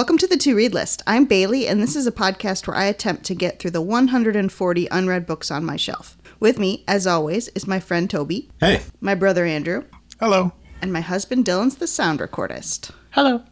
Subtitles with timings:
[0.00, 1.02] Welcome to the To Read List.
[1.06, 4.88] I'm Bailey, and this is a podcast where I attempt to get through the 140
[4.90, 6.16] unread books on my shelf.
[6.40, 8.80] With me, as always, is my friend Toby, Hey.
[9.02, 9.84] my brother Andrew,
[10.18, 10.52] Hello.
[10.80, 12.92] and my husband Dylan's the sound recordist.
[13.10, 13.42] Hello.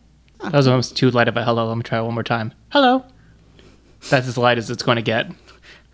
[0.41, 0.45] Ah.
[0.49, 1.69] That was almost too light of a hello.
[1.69, 2.55] Let me try it one more time.
[2.71, 3.05] Hello.
[4.09, 5.31] That's as light as it's going to get.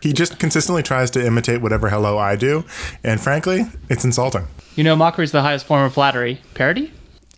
[0.02, 2.65] He just consistently tries to imitate whatever hello I do,
[3.02, 4.47] and frankly, it's insulting.
[4.77, 6.41] You know, mockery is the highest form of flattery.
[6.55, 6.93] Parody?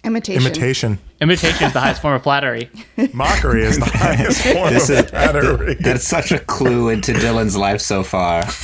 [0.06, 0.41] Imitation.
[0.46, 0.98] Imitation.
[1.20, 2.70] Imitation is the highest form of flattery.
[3.12, 5.74] Mockery is the highest form This of is- flattery.
[5.74, 8.45] That's such a clue into Dylan's life so far.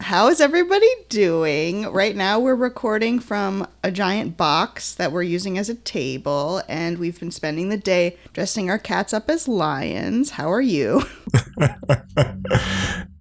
[0.00, 1.86] How is everybody doing?
[1.92, 6.96] Right now, we're recording from a giant box that we're using as a table, and
[6.98, 10.30] we've been spending the day dressing our cats up as lions.
[10.30, 11.02] How are you?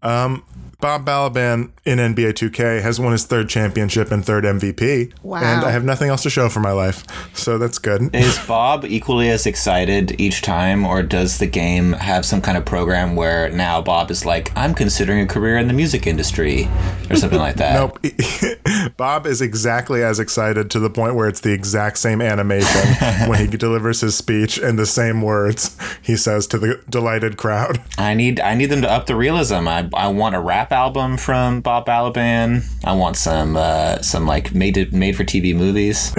[0.02, 0.45] Um,
[0.82, 5.12] Bob Balaban in NBA 2K has won his third championship and third MVP.
[5.24, 5.40] Wow.
[5.40, 7.04] And I have nothing else to show for my life.
[7.36, 8.16] So that's good.
[8.16, 12.64] Is Bob equally as excited each time, or does the game have some kind of
[12.64, 16.70] program where now Bob is like, I'm considering a career in the music industry,
[17.10, 17.74] or something like that?
[17.74, 18.96] Nope.
[18.98, 23.40] Bob is exactly as excited to the point where it's the exact same animation when
[23.40, 27.82] he delivers his speech and the same words he says to the delighted crowd.
[27.98, 29.68] I need I need them to up the realism.
[29.68, 32.64] I, I want a rap album from Bob Balaban.
[32.84, 36.16] I want some uh, some like made to, made for TV movies.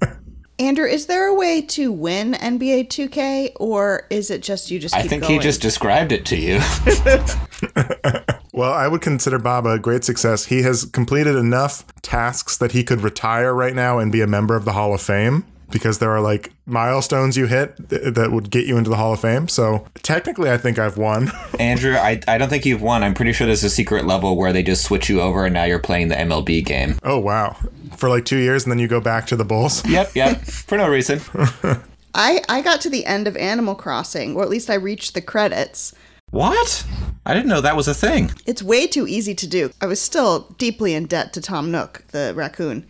[0.60, 4.94] Andrew, is there a way to win NBA 2K, or is it just you just
[4.94, 5.34] I think going?
[5.34, 6.60] he just described it to you.
[8.58, 10.46] Well, I would consider Bob a great success.
[10.46, 14.56] He has completed enough tasks that he could retire right now and be a member
[14.56, 18.50] of the Hall of Fame because there are like milestones you hit th- that would
[18.50, 19.48] get you into the Hall of Fame.
[19.48, 21.30] So technically, I think I've won.
[21.60, 23.02] Andrew, I, I don't think you've won.
[23.02, 25.64] I'm pretty sure there's a secret level where they just switch you over and now
[25.64, 26.98] you're playing the MLB game.
[27.02, 27.56] oh, wow.
[27.96, 29.82] For like two years and then you go back to the Bulls.
[29.88, 30.40] Yep, yep.
[30.44, 31.20] For no reason.
[32.14, 35.20] I, I got to the end of Animal Crossing, or at least I reached the
[35.20, 35.94] credits.
[36.30, 36.84] What?
[37.24, 38.32] I didn't know that was a thing.
[38.46, 39.70] It's way too easy to do.
[39.80, 42.86] I was still deeply in debt to Tom Nook, the raccoon.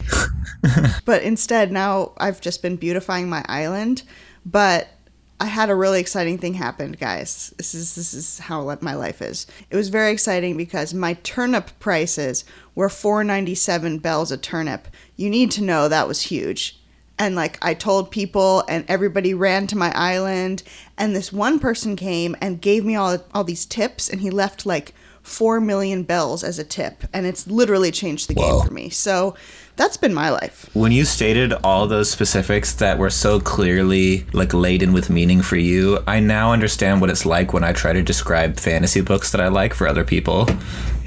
[1.04, 4.03] but instead, now I've just been beautifying my island.
[4.44, 4.88] But
[5.41, 7.54] I had a really exciting thing happen, guys.
[7.59, 9.47] This is this is how my life is.
[9.71, 12.44] It was very exciting because my turnip prices
[12.75, 14.88] were 4.97 bells a turnip.
[15.16, 16.81] You need to know that was huge.
[17.19, 20.62] And like I told people and everybody ran to my island.
[20.97, 24.67] And this one person came and gave me all all these tips and he left
[24.67, 24.95] like
[25.28, 28.59] 4 million bells as a tip and it's literally changed the Whoa.
[28.59, 28.89] game for me.
[28.89, 29.34] So
[29.77, 30.69] that's been my life.
[30.75, 35.56] When you stated all those specifics that were so clearly like laden with meaning for
[35.56, 39.41] you, I now understand what it's like when I try to describe fantasy books that
[39.41, 40.47] I like for other people.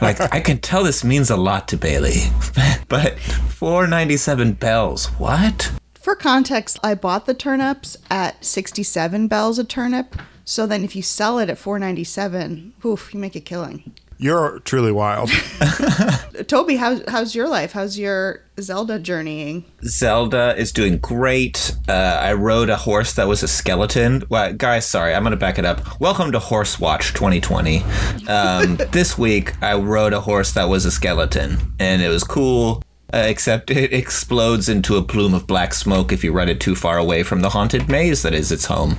[0.00, 2.24] like I can tell this means a lot to Bailey.
[2.88, 5.06] but 497 bells.
[5.18, 5.72] What?
[5.94, 10.16] For context, I bought the turnips at 67 bells a turnip.
[10.44, 13.92] So then if you sell it at 497, oof, you make a killing.
[14.18, 15.30] You're truly wild.
[16.46, 17.72] Toby, how's how's your life?
[17.72, 19.64] How's your Zelda journeying?
[19.84, 21.74] Zelda is doing great.
[21.88, 24.24] Uh, I rode a horse that was a skeleton.
[24.28, 26.00] Well, guys, sorry, I'm going to back it up.
[26.00, 27.82] Welcome to Horse Watch 2020.
[28.28, 32.82] Um, this week, I rode a horse that was a skeleton, and it was cool.
[33.12, 36.76] Uh, except it explodes into a plume of black smoke if you run it too
[36.76, 38.96] far away from the haunted maze that is its home.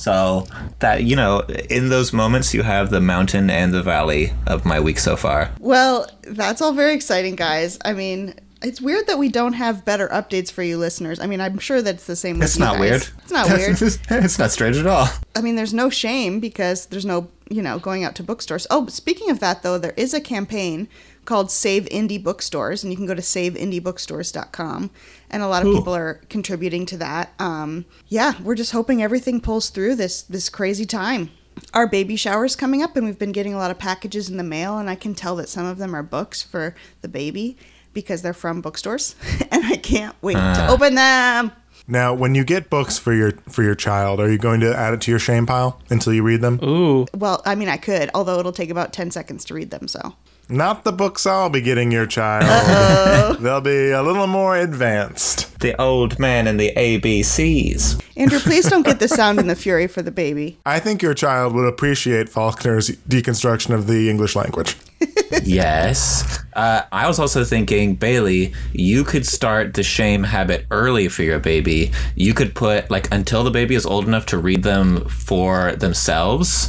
[0.00, 0.46] So
[0.78, 4.80] that you know, in those moments, you have the mountain and the valley of my
[4.80, 5.50] week so far.
[5.58, 7.78] Well, that's all very exciting, guys.
[7.84, 11.20] I mean, it's weird that we don't have better updates for you listeners.
[11.20, 12.80] I mean, I'm sure that's the same with It's not guys.
[12.80, 13.08] weird.
[13.18, 13.78] It's not weird.
[14.24, 15.06] it's not strange at all.
[15.36, 18.66] I mean, there's no shame because there's no, you know, going out to bookstores.
[18.70, 20.88] Oh, speaking of that, though, there is a campaign
[21.30, 24.90] called Save Indie Bookstores, and you can go to saveindiebookstores.com.
[25.30, 27.34] And a lot of people are contributing to that.
[27.38, 31.30] Um, yeah, we're just hoping everything pulls through this this crazy time.
[31.72, 34.42] Our baby shower's coming up, and we've been getting a lot of packages in the
[34.42, 37.56] mail, and I can tell that some of them are books for the baby
[37.92, 39.14] because they're from bookstores,
[39.52, 41.52] and I can't wait to open them.
[41.86, 44.94] now, when you get books for your for your child, are you going to add
[44.94, 46.58] it to your shame pile until you read them?
[46.64, 47.06] Ooh.
[47.14, 50.16] Well, I mean, I could, although it'll take about 10 seconds to read them, so.
[50.50, 53.38] Not the books I'll be getting your child.
[53.38, 55.60] They'll be a little more advanced.
[55.60, 58.02] The old man and the ABCs.
[58.16, 60.58] Andrew, please don't get the sound and the fury for the baby.
[60.66, 64.76] I think your child would appreciate Faulkner's deconstruction of the English language.
[65.42, 66.40] yes.
[66.52, 71.38] Uh, I was also thinking, Bailey, you could start the shame habit early for your
[71.38, 71.92] baby.
[72.16, 76.68] You could put, like, until the baby is old enough to read them for themselves,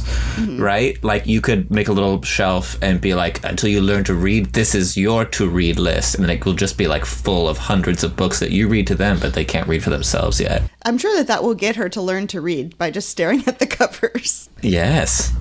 [0.58, 1.02] right?
[1.02, 4.52] Like, you could make a little shelf and be like, until you learn to read,
[4.52, 6.14] this is your to read list.
[6.14, 8.94] And it will just be, like, full of hundreds of books that you read to
[8.94, 10.62] them, but they can't read for themselves yet.
[10.84, 13.58] I'm sure that that will get her to learn to read by just staring at
[13.58, 14.48] the covers.
[14.60, 15.32] Yes.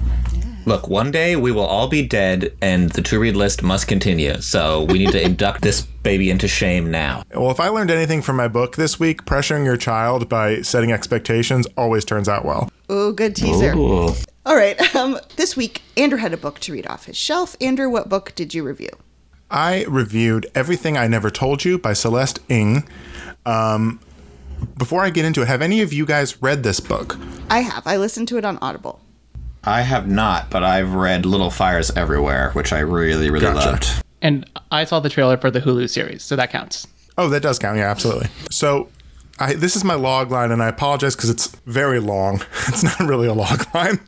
[0.65, 4.39] Look, one day we will all be dead and the to read list must continue.
[4.41, 7.23] So we need to induct this baby into shame now.
[7.33, 10.91] Well, if I learned anything from my book this week, pressuring your child by setting
[10.91, 12.69] expectations always turns out well.
[12.91, 13.73] Ooh, good teaser.
[13.75, 14.13] Ooh.
[14.45, 14.77] All right.
[14.95, 17.55] Um, this week, Andrew had a book to read off his shelf.
[17.61, 18.89] Andrew, what book did you review?
[19.49, 22.87] I reviewed Everything I Never Told You by Celeste Ng.
[23.45, 23.99] Um,
[24.77, 27.17] before I get into it, have any of you guys read this book?
[27.49, 27.87] I have.
[27.87, 28.99] I listened to it on Audible.
[29.63, 33.69] I have not, but I've read Little Fires Everywhere, which I really, really Gotcha.
[33.71, 34.03] loved.
[34.21, 36.85] And I saw the trailer for the Hulu series, so that counts.
[37.17, 37.77] Oh, that does count.
[37.77, 38.27] Yeah, absolutely.
[38.51, 38.89] So,
[39.41, 42.43] I, this is my log line, and I apologize because it's very long.
[42.67, 43.99] It's not really a log line.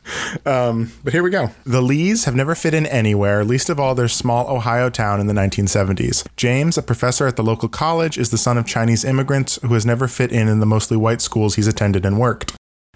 [0.46, 1.50] Um, but here we go.
[1.66, 5.26] The Lees have never fit in anywhere, least of all their small Ohio town in
[5.26, 6.24] the 1970s.
[6.36, 9.84] James, a professor at the local college, is the son of Chinese immigrants who has
[9.84, 12.54] never fit in in the mostly white schools he's attended and worked.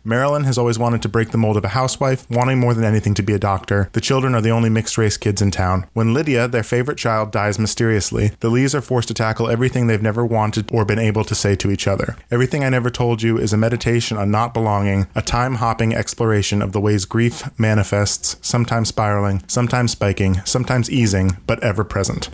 [0.09, 3.13] Marilyn has always wanted to break the mold of a housewife, wanting more than anything
[3.13, 3.91] to be a doctor.
[3.93, 5.87] The children are the only mixed race kids in town.
[5.93, 10.01] When Lydia, their favorite child, dies mysteriously, the Lees are forced to tackle everything they've
[10.01, 12.17] never wanted or been able to say to each other.
[12.31, 16.63] Everything I Never Told You is a meditation on not belonging, a time hopping exploration
[16.63, 22.31] of the ways grief manifests, sometimes spiraling, sometimes spiking, sometimes easing, but ever present.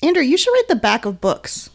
[0.00, 1.70] Andrew, you should write the back of books.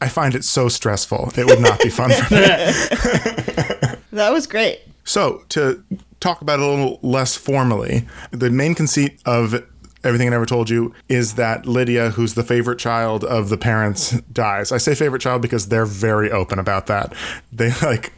[0.00, 1.32] I find it so stressful.
[1.36, 3.90] It would not be fun for me.
[4.14, 4.80] That was great.
[5.02, 5.82] So, to
[6.20, 9.64] talk about it a little less formally, the main conceit of
[10.04, 14.12] Everything I Never Told You is that Lydia, who's the favorite child of the parents,
[14.32, 14.70] dies.
[14.70, 17.12] I say favorite child because they're very open about that.
[17.52, 18.12] They like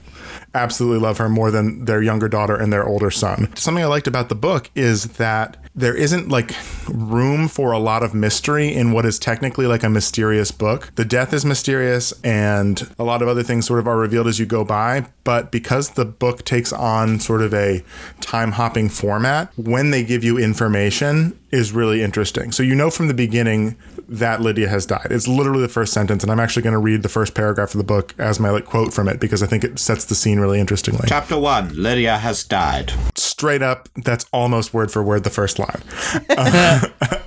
[0.57, 3.55] absolutely love her more than their younger daughter and their older son.
[3.57, 6.55] Something I liked about the book is that there isn't like
[6.89, 10.91] room for a lot of mystery in what is technically like a mysterious book.
[10.95, 14.39] The death is mysterious and a lot of other things sort of are revealed as
[14.39, 17.85] you go by, but because the book takes on sort of a
[18.21, 22.51] time hopping format, when they give you information is really interesting.
[22.53, 23.77] So you know from the beginning
[24.09, 25.07] that Lydia has died.
[25.11, 27.79] It's literally the first sentence and I'm actually going to read the first paragraph of
[27.79, 30.39] the book as my like quote from it because I think it sets the scene
[30.41, 32.93] really interestingly Chapter 1 Lydia has died.
[33.17, 35.83] straight up that's almost word for word the first line
[36.31, 36.87] Uh,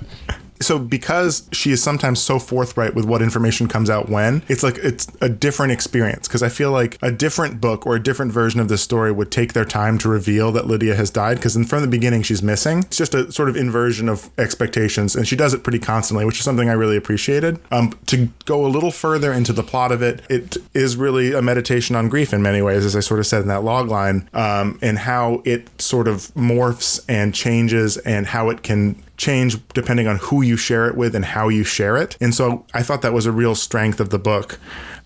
[0.60, 4.76] so because she is sometimes so forthright with what information comes out when it's like
[4.78, 6.28] it's a different experience.
[6.28, 9.30] Because i feel like a different book or a different version of this story would
[9.30, 11.36] take their time to reveal that lydia has died.
[11.36, 12.80] Because from the beginning she's missing.
[12.80, 16.38] It's just a sort of inversion of expectations and she does it pretty constantly which
[16.38, 17.58] is something i really appreciated.
[17.70, 21.42] Um, to go a little further into the plot of it it is really a
[21.42, 24.28] meditation on grief in many ways as i sort of said in that log line
[24.34, 30.08] um, and how it sort of morphs and changes and how it can change depending
[30.08, 32.16] on who you share it with and how you share it.
[32.20, 34.58] And so I thought that was a real strength of the book.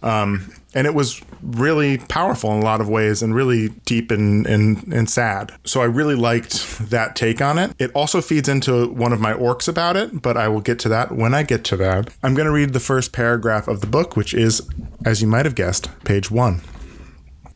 [0.03, 4.47] Um, and it was really powerful in a lot of ways and really deep and,
[4.47, 5.53] and, and sad.
[5.65, 7.75] So I really liked that take on it.
[7.79, 10.89] It also feeds into one of my orcs about it, but I will get to
[10.91, 12.15] that when I get to that.
[12.23, 14.63] I'm going to read the first paragraph of the book, which is,
[15.05, 16.61] as you might have guessed, page one.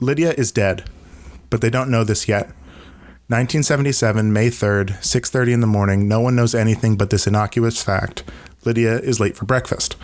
[0.01, 0.89] Lydia is dead,
[1.51, 2.51] but they don't know this yet.
[3.31, 6.09] 1977, May 3rd, 6:30 in the morning.
[6.09, 8.23] No one knows anything but this innocuous fact.
[8.65, 9.97] Lydia is late for breakfast.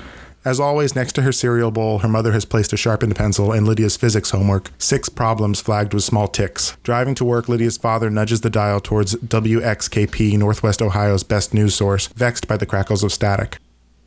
[0.45, 3.67] As always, next to her cereal bowl, her mother has placed a sharpened pencil and
[3.67, 6.77] Lydia's physics homework, six problems flagged with small ticks.
[6.83, 12.09] Driving to work, Lydia's father nudges the dial towards WXKP, Northwest Ohio's best news source,
[12.09, 13.57] vexed by the crackles of static.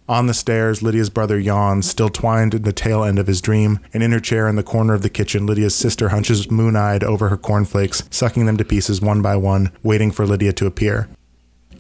[0.09, 3.79] On the stairs, Lydia's brother yawns, still twined in the tail end of his dream,
[3.93, 7.03] and in her chair in the corner of the kitchen, Lydia's sister hunches moon eyed
[7.03, 11.09] over her cornflakes, sucking them to pieces one by one, waiting for Lydia to appear.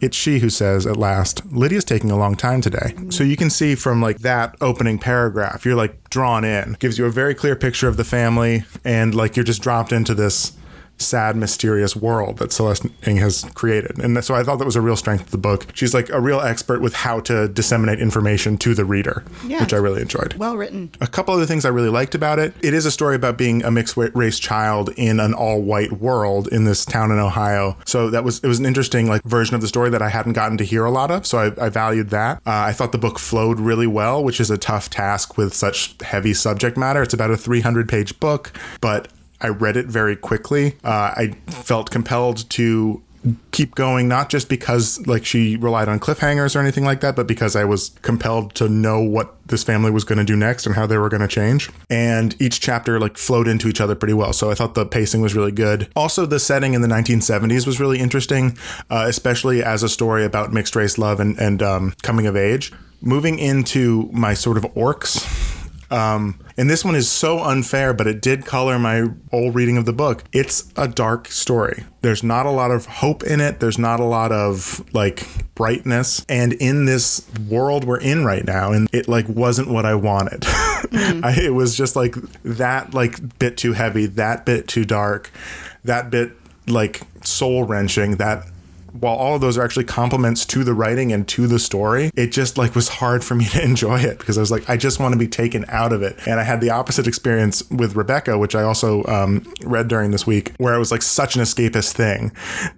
[0.01, 2.93] It's she who says at last, Lydia's taking a long time today.
[3.09, 6.73] So you can see from like that opening paragraph, you're like drawn in.
[6.79, 10.13] Gives you a very clear picture of the family and like you're just dropped into
[10.13, 10.51] this
[10.97, 13.97] sad, mysterious world that Celeste Ng has created.
[13.99, 15.67] And so I thought that was a real strength of the book.
[15.73, 19.61] She's like a real expert with how to disseminate information to the reader, Yeah.
[19.61, 20.33] which I really enjoyed.
[20.35, 20.91] Well written.
[21.01, 22.53] A couple other things I really liked about it.
[22.61, 26.47] It is a story about being a mixed race child in an all white world
[26.47, 27.77] in this town in Ohio.
[27.85, 30.33] So that was it was an interesting like version of the story that I hadn't
[30.33, 31.25] gotten to hear a lot of.
[31.25, 32.37] So I, I valued that.
[32.45, 35.95] Uh, I thought the book flowed really well, which is a tough task with such
[36.01, 37.01] heavy subject matter.
[37.01, 38.51] It's about a 300 page book,
[38.81, 39.07] but
[39.41, 40.77] I read it very quickly.
[40.83, 43.03] Uh, I felt compelled to
[43.51, 47.27] keep going, not just because like she relied on cliffhangers or anything like that, but
[47.27, 50.75] because I was compelled to know what this family was going to do next and
[50.75, 51.69] how they were going to change.
[51.89, 54.33] And each chapter like flowed into each other pretty well.
[54.33, 55.89] So I thought the pacing was really good.
[55.95, 58.57] Also, the setting in the 1970s was really interesting,
[58.89, 62.71] uh, especially as a story about mixed race love and, and um, coming of age.
[63.01, 65.55] Moving into my sort of orcs
[65.89, 69.85] um, and this one is so unfair, but it did color my old reading of
[69.85, 70.23] the book.
[70.33, 71.85] It's a dark story.
[72.01, 73.59] There's not a lot of hope in it.
[73.59, 75.25] There's not a lot of like
[75.55, 76.25] brightness.
[76.27, 80.41] And in this world we're in right now, and it like wasn't what I wanted.
[80.87, 81.25] Mm.
[81.25, 85.31] I, it was just like that like bit too heavy, that bit too dark,
[85.83, 86.31] that bit
[86.67, 88.45] like soul wrenching, that
[88.99, 92.31] while all of those are actually compliments to the writing and to the story, it
[92.31, 94.99] just like was hard for me to enjoy it because I was like, I just
[94.99, 96.17] want to be taken out of it.
[96.27, 100.25] And I had the opposite experience with Rebecca, which I also um, read during this
[100.25, 102.31] week, where it was like such an escapist thing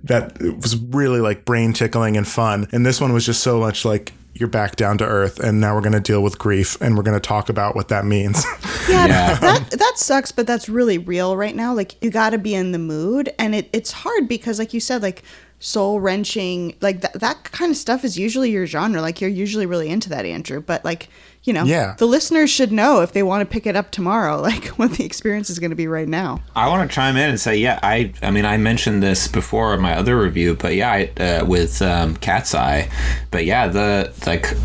[0.04, 2.68] that it was really like brain tickling and fun.
[2.72, 5.76] And this one was just so much like, you're back down to earth and now
[5.76, 8.44] we're going to deal with grief and we're going to talk about what that means.
[8.90, 11.76] Yeah, yeah, that that sucks, but that's really real right now.
[11.76, 14.80] Like you got to be in the mood and it, it's hard because like you
[14.80, 15.22] said like
[15.60, 19.66] soul wrenching like that that kind of stuff is usually your genre like you're usually
[19.66, 21.10] really into that andrew but like
[21.44, 21.96] you know yeah.
[21.98, 25.04] the listeners should know if they want to pick it up tomorrow like what the
[25.04, 27.78] experience is going to be right now i want to chime in and say yeah
[27.84, 31.46] i i mean i mentioned this before in my other review but yeah I, uh,
[31.46, 32.90] with um, cat's eye
[33.30, 34.56] but yeah the like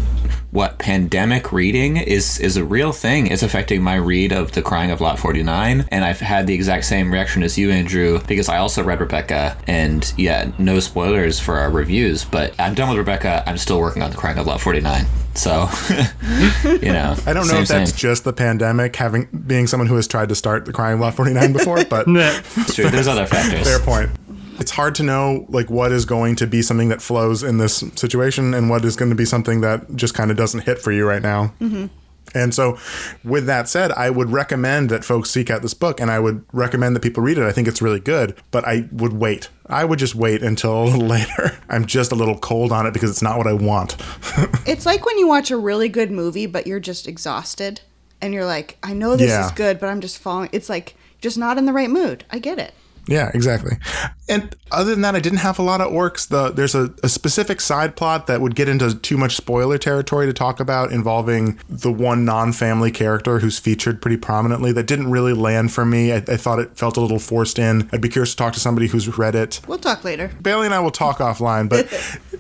[0.55, 3.27] what pandemic reading is is a real thing.
[3.27, 6.85] It's affecting my read of The Crying of Lot 49, and I've had the exact
[6.85, 11.59] same reaction as you, Andrew, because I also read Rebecca, and yeah, no spoilers for
[11.59, 13.43] our reviews, but I'm done with Rebecca.
[13.49, 15.05] I'm still working on The Crying of Lot 49.
[15.35, 15.69] So,
[16.65, 17.99] you know, I don't know if that's same.
[17.99, 21.15] just the pandemic, having being someone who has tried to start The Crying of Lot
[21.15, 22.05] 49 before, but
[22.73, 23.67] sure, there's other factors.
[23.67, 24.11] Fair point
[24.65, 27.85] it's hard to know like what is going to be something that flows in this
[27.97, 30.91] situation and what is going to be something that just kind of doesn't hit for
[30.91, 31.53] you right now.
[31.61, 31.89] Mm-hmm.
[32.35, 32.79] And so,
[33.23, 36.47] with that said, I would recommend that folks seek out this book and I would
[36.51, 37.45] recommend that people read it.
[37.45, 39.51] I think it's really good, but I would wait.
[39.67, 41.59] I would just wait until a little later.
[41.69, 43.97] I'm just a little cold on it because it's not what I want.
[44.67, 47.83] it's like when you watch a really good movie, but you're just exhausted
[48.23, 49.45] and you're like, I know this yeah.
[49.45, 50.49] is good, but I'm just falling.
[50.53, 52.25] It's like, just not in the right mood.
[52.31, 52.73] I get it.
[53.09, 53.77] Yeah, exactly.
[54.29, 56.27] And other than that, I didn't have a lot of orcs.
[56.27, 60.27] The there's a, a, specific side plot that would get into too much spoiler territory
[60.27, 65.35] to talk about involving the one non-family character who's featured pretty prominently that didn't really
[65.35, 66.13] land for me.
[66.13, 67.89] I, I thought it felt a little forced in.
[67.93, 69.61] I'd be curious to talk to somebody who's read it.
[69.67, 70.31] We'll talk later.
[70.41, 71.93] Bailey and I will talk offline, but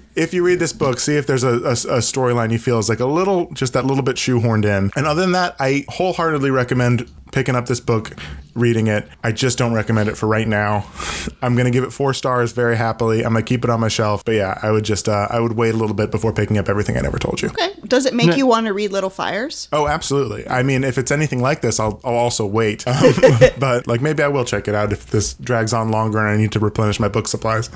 [0.16, 2.88] if you read this book, see if there's a, a, a storyline you feel is
[2.88, 4.90] like a little, just that little bit shoehorned in.
[4.96, 8.12] And other than that, I wholeheartedly recommend picking up this book,
[8.54, 9.08] reading it.
[9.24, 10.86] I just don't recommend it for right now.
[11.42, 13.24] I'm gonna give it four stars very happily.
[13.24, 14.24] I'm gonna keep it on my shelf.
[14.24, 16.68] But yeah, I would just uh, I would wait a little bit before picking up
[16.68, 17.48] everything I never told you.
[17.48, 17.74] Okay.
[17.86, 18.36] Does it make no.
[18.36, 19.68] you want to read Little Fires?
[19.72, 20.48] Oh, absolutely.
[20.48, 22.84] I mean, if it's anything like this, I'll, I'll also wait.
[22.94, 23.12] Um,
[23.58, 26.36] but like maybe I will check it out if this drags on longer and I
[26.36, 27.68] need to replenish my book supplies.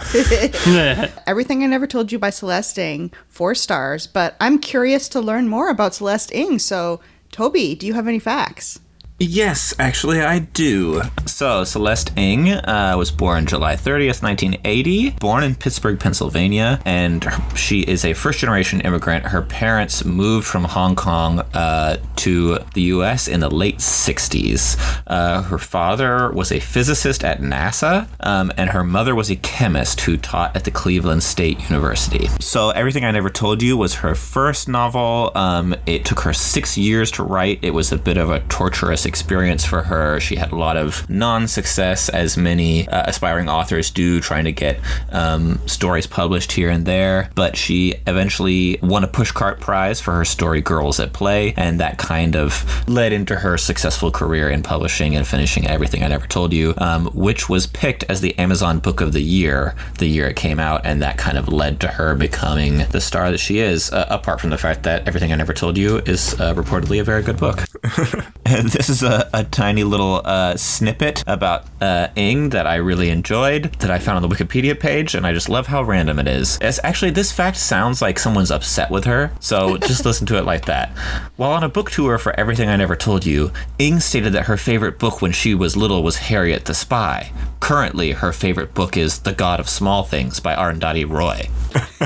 [1.27, 4.07] Everything I Never Told You by Celeste Ng, four stars.
[4.07, 6.61] But I'm curious to learn more about Celeste Ng.
[6.61, 7.00] So,
[7.33, 8.79] Toby, do you have any facts?
[9.21, 11.03] Yes, actually, I do.
[11.27, 17.81] So, Celeste Ng uh, was born July 30th, 1980, born in Pittsburgh, Pennsylvania, and she
[17.81, 19.27] is a first generation immigrant.
[19.27, 23.27] Her parents moved from Hong Kong uh, to the U.S.
[23.27, 25.03] in the late 60s.
[25.09, 30.01] Uh, her father was a physicist at NASA, um, and her mother was a chemist
[30.03, 32.29] who taught at the Cleveland State University.
[32.39, 35.33] So, Everything I Never Told You was her first novel.
[35.35, 39.08] Um, it took her six years to write, it was a bit of a torturous
[39.09, 40.21] experience for her.
[40.21, 44.53] She had a lot of non success, as many uh, aspiring authors do, trying to
[44.53, 44.79] get
[45.11, 47.31] um, stories published here and there.
[47.35, 51.99] But she eventually won a Pushcart Prize for her story Girls at Play, and that
[51.99, 56.53] kind of led into her successful career in publishing and finishing Everything I Never Told
[56.53, 60.37] You, um, which was picked as the Amazon Book of the Year the year it
[60.37, 63.93] came out, and that kind of led to her becoming the star that she is,
[63.93, 67.05] uh, apart from the fact that Everything I Never Told You is uh, reportedly a
[67.05, 67.68] very good book.
[68.44, 73.73] this is a, a tiny little uh, snippet about uh, Ng that I really enjoyed
[73.80, 76.58] that I found on the Wikipedia page, and I just love how random it is.
[76.61, 80.44] It's actually, this fact sounds like someone's upset with her, so just listen to it
[80.44, 80.90] like that.
[81.37, 84.56] While on a book tour for Everything I Never Told You, Ng stated that her
[84.56, 87.32] favorite book when she was little was Harriet the Spy.
[87.61, 91.49] Currently, her favorite book is The God of Small Things by Arundhati Roy.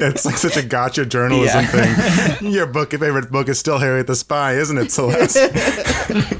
[0.00, 2.34] it's like such a gotcha journalism yeah.
[2.34, 2.52] thing.
[2.52, 5.52] Your book, your favorite book is still Harriet the Spy, isn't it, Celeste?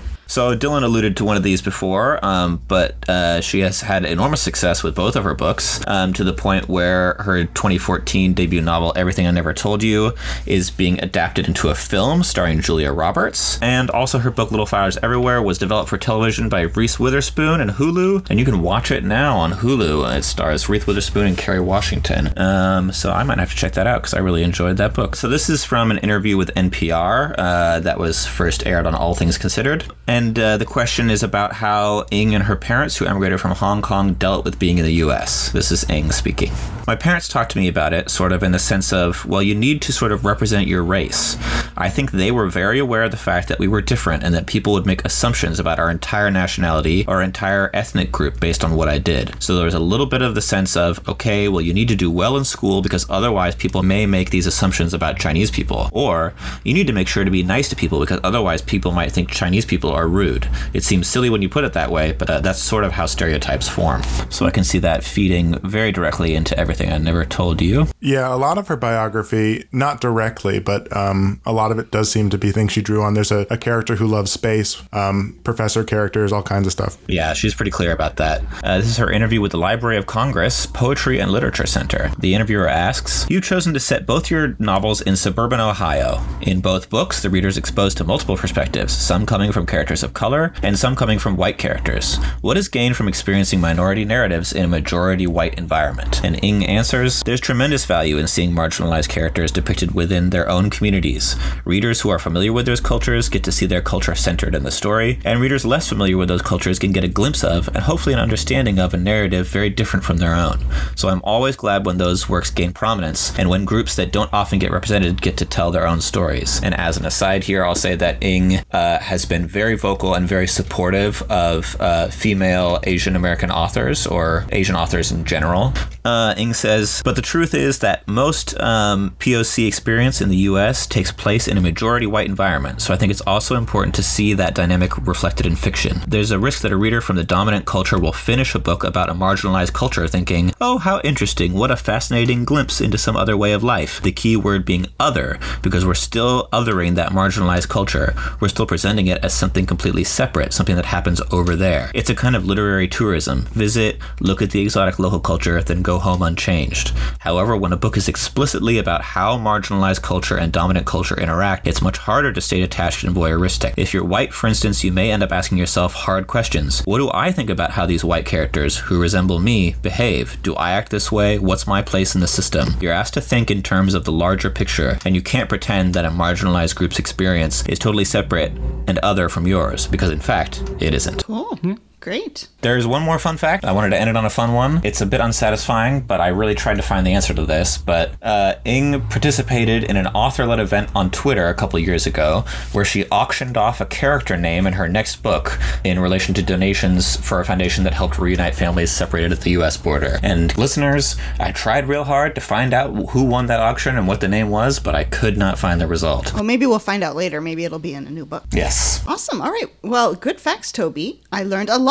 [0.28, 4.42] So Dylan alluded to one of these before, um, but uh, she has had enormous
[4.42, 8.92] success with both of her books um, to the point where her 2014 debut novel,
[8.94, 10.12] Everything I Never Told You,
[10.44, 13.58] is being adapted into a film starring Julia Roberts.
[13.62, 17.70] And also her book Little Fires Everywhere was developed for television by Reese Witherspoon and
[17.70, 20.14] Hulu, and you can watch it now on Hulu.
[20.14, 22.38] It stars Reese Witherspoon and Kerry Washington.
[22.38, 25.16] Um, so I might have to check that out because I really enjoyed that book.
[25.16, 29.14] So this is from an interview with NPR uh, that was first aired on All
[29.14, 29.90] Things Considered.
[30.06, 33.82] And uh, the question is about how Ng and her parents, who emigrated from Hong
[33.82, 35.52] Kong, dealt with being in the US.
[35.52, 36.50] This is Ng speaking.
[36.88, 39.54] My parents talked to me about it, sort of in the sense of, well, you
[39.54, 41.36] need to sort of represent your race.
[41.76, 44.46] I think they were very aware of the fact that we were different and that
[44.46, 48.88] people would make assumptions about our entire nationality or entire ethnic group based on what
[48.88, 49.40] I did.
[49.42, 51.94] So there was a little bit of the sense of, okay, well, you need to
[51.94, 55.90] do well in school because otherwise people may make these assumptions about Chinese people.
[55.92, 56.32] Or
[56.64, 59.30] you need to make sure to be nice to people because otherwise people might think
[59.30, 60.48] Chinese people are rude.
[60.72, 63.06] It seems silly when you put it that way, but uh, that's sort of how
[63.06, 64.02] stereotypes form.
[64.30, 67.86] So I can see that feeding very directly into everything I never told you.
[68.00, 72.10] Yeah, a lot of her biography, not directly, but um, a lot of it does
[72.10, 73.14] seem to be things she drew on.
[73.14, 76.96] There's a, a character who loves space, um, professor characters, all kinds of stuff.
[77.06, 78.42] Yeah, she's pretty clear about that.
[78.62, 82.10] Uh, this is her interview with the Library of Congress Poetry and Literature Center.
[82.18, 86.24] The interviewer asks You've chosen to set both your novels in suburban Ohio.
[86.42, 90.14] In both books, the reader is exposed to multiple perspectives, some coming from characters of
[90.14, 92.16] color and some coming from white characters.
[92.40, 96.24] What is gained from experiencing minority narratives in a majority white environment?
[96.24, 101.36] And Ng answers There's tremendous value in seeing marginalized characters depicted within their own communities.
[101.64, 104.70] Readers who are familiar with those cultures get to see their culture centered in the
[104.70, 108.12] story, and readers less familiar with those cultures can get a glimpse of and hopefully
[108.12, 110.58] an understanding of a narrative very different from their own.
[110.94, 114.58] So I'm always glad when those works gain prominence and when groups that don't often
[114.58, 116.60] get represented get to tell their own stories.
[116.62, 120.28] And as an aside here, I'll say that Ng uh, has been very vocal and
[120.28, 125.72] very supportive of uh, female Asian American authors or Asian authors in general.
[126.04, 130.86] Uh, Ng says, but the truth is that most um, POC experience in the US
[130.86, 134.34] takes place in a majority white environment, so I think it's also important to see
[134.34, 136.00] that dynamic reflected in fiction.
[136.06, 139.10] There's a risk that a reader from the dominant culture will finish a book about
[139.10, 143.52] a marginalized culture thinking, oh, how interesting, what a fascinating glimpse into some other way
[143.52, 144.00] of life.
[144.00, 148.14] The key word being other, because we're still othering that marginalized culture.
[148.40, 151.90] We're still presenting it as something completely separate, something that happens over there.
[151.94, 153.42] It's a kind of literary tourism.
[153.52, 156.92] Visit, look at the exotic local culture, then go home unchanged.
[157.20, 161.82] However, when a book is explicitly about how marginalized culture and dominant culture interact, it's
[161.82, 163.74] much harder to stay detached and voyeuristic.
[163.76, 166.82] If you're white, for instance, you may end up asking yourself hard questions.
[166.84, 170.42] What do I think about how these white characters, who resemble me, behave?
[170.42, 171.38] Do I act this way?
[171.38, 172.74] What's my place in the system?
[172.80, 176.04] You're asked to think in terms of the larger picture, and you can't pretend that
[176.04, 178.52] a marginalized group's experience is totally separate
[178.86, 181.24] and other from yours, because in fact, it isn't.
[181.24, 181.58] Cool.
[182.00, 182.48] Great.
[182.60, 183.64] There's one more fun fact.
[183.64, 184.80] I wanted to end it on a fun one.
[184.84, 187.76] It's a bit unsatisfying, but I really tried to find the answer to this.
[187.76, 192.44] But uh, Ng participated in an author led event on Twitter a couple years ago
[192.72, 197.16] where she auctioned off a character name in her next book in relation to donations
[197.16, 200.18] for a foundation that helped reunite families separated at the US border.
[200.22, 204.20] And listeners, I tried real hard to find out who won that auction and what
[204.20, 206.32] the name was, but I could not find the result.
[206.32, 207.40] Well, maybe we'll find out later.
[207.40, 208.44] Maybe it'll be in a new book.
[208.52, 209.04] Yes.
[209.06, 209.40] Awesome.
[209.40, 209.66] All right.
[209.82, 211.22] Well, good facts, Toby.
[211.32, 211.87] I learned a lot.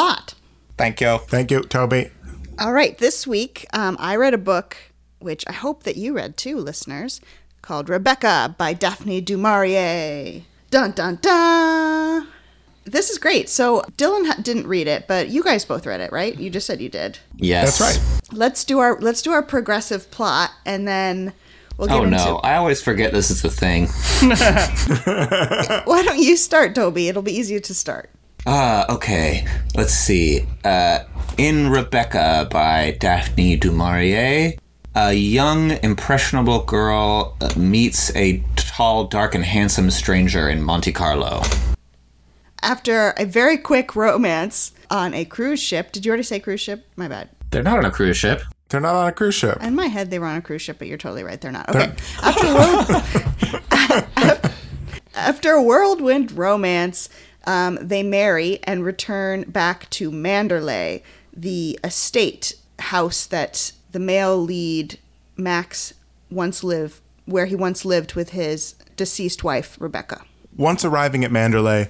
[0.78, 1.18] Thank you.
[1.18, 2.12] Thank you, Toby.
[2.60, 2.98] All right.
[2.98, 4.78] This week, um, I read a book,
[5.20, 7.20] which I hope that you read too, listeners,
[7.62, 10.44] called Rebecca by Daphne du Maurier.
[10.70, 12.28] Dun, dun, dun.
[12.86, 13.50] This is great.
[13.50, 16.38] So Dylan ha- didn't read it, but you guys both read it, right?
[16.38, 17.20] You just said you did.
[17.36, 17.78] Yes.
[17.78, 18.22] That's right.
[18.32, 21.34] Let's do our let's do our progressive plot, and then
[21.78, 22.20] we'll get into it.
[22.20, 22.32] Oh into.
[22.32, 23.88] no, I always forget this is a thing.
[25.86, 27.10] Why don't you start, Toby?
[27.10, 28.10] It'll be easier to start.
[28.48, 29.46] Uh, okay.
[29.76, 30.46] Let's see.
[30.64, 31.00] Uh,
[31.38, 34.54] in Rebecca by Daphne du Maurier,
[34.96, 41.42] a young, impressionable girl uh, meets a tall, dark, and handsome stranger in Monte Carlo.
[42.64, 45.92] After a very quick romance on a cruise ship.
[45.92, 46.88] Did you already say cruise ship?
[46.96, 47.28] My bad.
[47.52, 48.42] They're not on a cruise ship.
[48.70, 49.62] They're not on a cruise ship.
[49.62, 51.40] In my head, they were on a cruise ship, but you're totally right.
[51.40, 51.68] They're not.
[51.70, 51.94] Okay.
[52.24, 53.04] After world,
[55.16, 57.10] after a whirlwind romance,
[57.48, 61.02] um, they marry and return back to Manderley,
[61.34, 65.00] the estate house that the male lead
[65.38, 65.94] Max
[66.30, 70.24] once lived, where he once lived with his deceased wife Rebecca.
[70.56, 71.90] Once arriving at Manderley,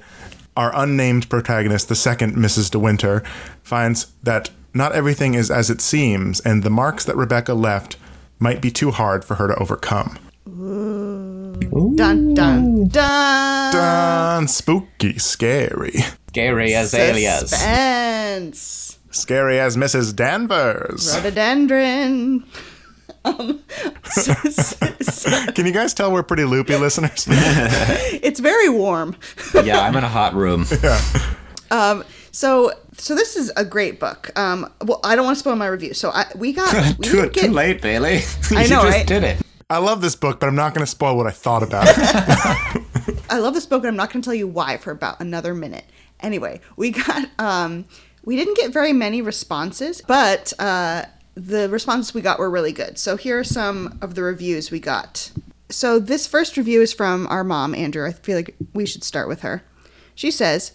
[0.55, 2.69] our unnamed protagonist, the second Mrs.
[2.69, 3.23] De Winter,
[3.63, 7.97] finds that not everything is as it seems, and the marks that Rebecca left
[8.37, 10.19] might be too hard for her to overcome.
[11.61, 11.95] Dun
[12.35, 13.71] dun dun.
[13.73, 15.93] Dun, spooky, scary.
[16.29, 17.49] Scary as azaleas.
[17.49, 18.99] Suspense.
[19.11, 20.15] Scary as Mrs.
[20.15, 21.13] Danvers.
[21.15, 22.45] Rhododendron.
[23.25, 23.63] Um,
[24.05, 27.25] so- so- so- Can you guys tell we're pretty loopy listeners?
[27.29, 29.15] it's very warm.
[29.63, 30.65] yeah, I'm in a hot room.
[31.69, 32.05] Um.
[32.31, 34.29] So, so this is a great book.
[34.39, 35.93] Um, well, I don't want to spoil my review.
[35.93, 38.21] So I, we got we too, get, too late, Bailey.
[38.51, 39.05] I you know, just right?
[39.05, 39.41] did it.
[39.69, 43.23] I love this book, but I'm not going to spoil what I thought about it.
[43.29, 45.53] I love this book, and I'm not going to tell you why for about another
[45.53, 45.83] minute.
[46.21, 47.83] Anyway, we got um,
[48.23, 51.03] we didn't get very many responses, but uh,
[51.35, 52.97] the responses we got were really good.
[52.97, 55.31] So here are some of the reviews we got.
[55.69, 58.07] So this first review is from our mom, Andrew.
[58.07, 59.63] I feel like we should start with her.
[60.15, 60.71] She says,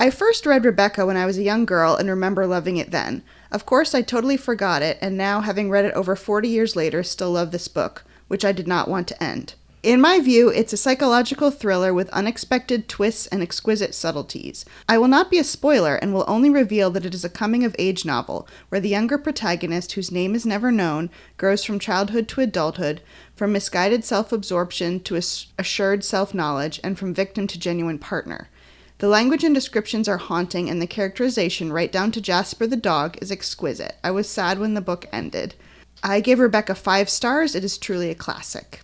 [0.00, 3.22] I first read Rebecca when I was a young girl and remember loving it then.
[3.52, 7.04] Of course, I totally forgot it, and now, having read it over 40 years later,
[7.04, 9.52] still love this book, which I did not want to end.
[9.82, 14.64] In my view, it's a psychological thriller with unexpected twists and exquisite subtleties.
[14.88, 17.62] I will not be a spoiler and will only reveal that it is a coming
[17.62, 22.26] of age novel where the younger protagonist, whose name is never known, grows from childhood
[22.28, 23.02] to adulthood,
[23.36, 28.48] from misguided self absorption to ass- assured self knowledge, and from victim to genuine partner.
[28.96, 33.18] The language and descriptions are haunting, and the characterization, right down to Jasper the dog,
[33.20, 33.96] is exquisite.
[34.02, 35.54] I was sad when the book ended.
[36.02, 37.54] I gave Rebecca five stars.
[37.54, 38.80] It is truly a classic.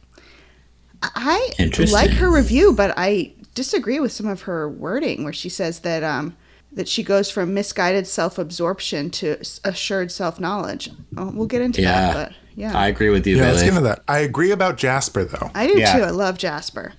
[1.02, 1.52] I
[1.92, 6.02] like her review, but I disagree with some of her wording, where she says that
[6.02, 6.36] um,
[6.72, 10.90] that she goes from misguided self-absorption to assured self-knowledge.
[11.12, 11.92] Well, we'll get into Yeah.
[12.00, 14.02] that, but yeah, I agree with you, yeah, let's get into that.
[14.08, 15.50] I agree about Jasper, though.
[15.54, 15.96] I do Yeah.
[15.96, 16.02] too.
[16.02, 16.94] I love Jasper.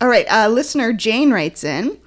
[0.00, 1.98] All right, uh, listener Jane writes in.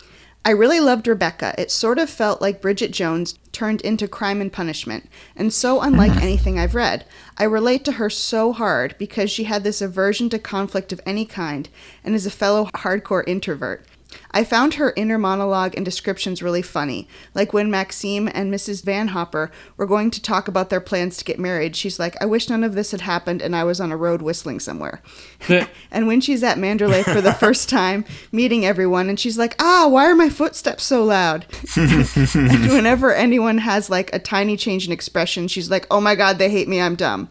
[0.44, 1.54] I really loved Rebecca.
[1.58, 6.14] It sort of felt like Bridget Jones turned into Crime and Punishment, and so unlike
[6.14, 6.24] mm-hmm.
[6.24, 7.06] anything I've read.
[7.38, 11.26] I relate to her so hard because she had this aversion to conflict of any
[11.26, 11.70] kind
[12.04, 13.86] and is a fellow hardcore introvert.
[14.32, 17.08] I found her inner monologue and descriptions really funny.
[17.34, 18.84] Like when Maxim and Mrs.
[18.84, 22.26] Van Hopper were going to talk about their plans to get married, she's like, I
[22.26, 25.02] wish none of this had happened and I was on a road whistling somewhere.
[25.92, 29.88] and when she's at Manderley for the first time, meeting everyone, and she's like, ah,
[29.90, 31.46] why are my footsteps so loud?
[31.76, 36.38] and whenever anyone has like a tiny change in expression, she's like, oh my God,
[36.38, 37.30] they hate me, I'm dumb.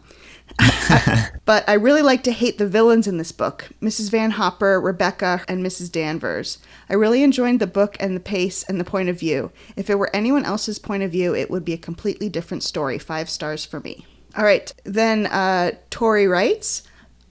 [1.51, 4.09] But I really like to hate the villains in this book Mrs.
[4.09, 5.91] Van Hopper, Rebecca, and Mrs.
[5.91, 6.59] Danvers.
[6.89, 9.51] I really enjoyed the book and the pace and the point of view.
[9.75, 12.97] If it were anyone else's point of view, it would be a completely different story.
[12.97, 14.05] Five stars for me.
[14.37, 16.83] All right, then uh, Tori writes.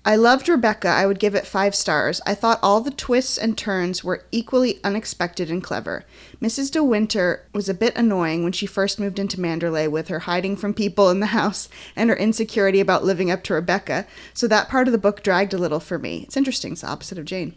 [0.04, 0.88] I loved Rebecca.
[0.88, 2.22] I would give it five stars.
[2.26, 6.04] I thought all the twists and turns were equally unexpected and clever.
[6.40, 6.70] Mrs.
[6.70, 10.57] De Winter was a bit annoying when she first moved into Manderley with her hiding
[10.57, 14.70] from people in the house and her insecurity about living up to Rebecca, so that
[14.70, 16.22] part of the book dragged a little for me.
[16.22, 17.55] It's interesting, it's the opposite of Jane.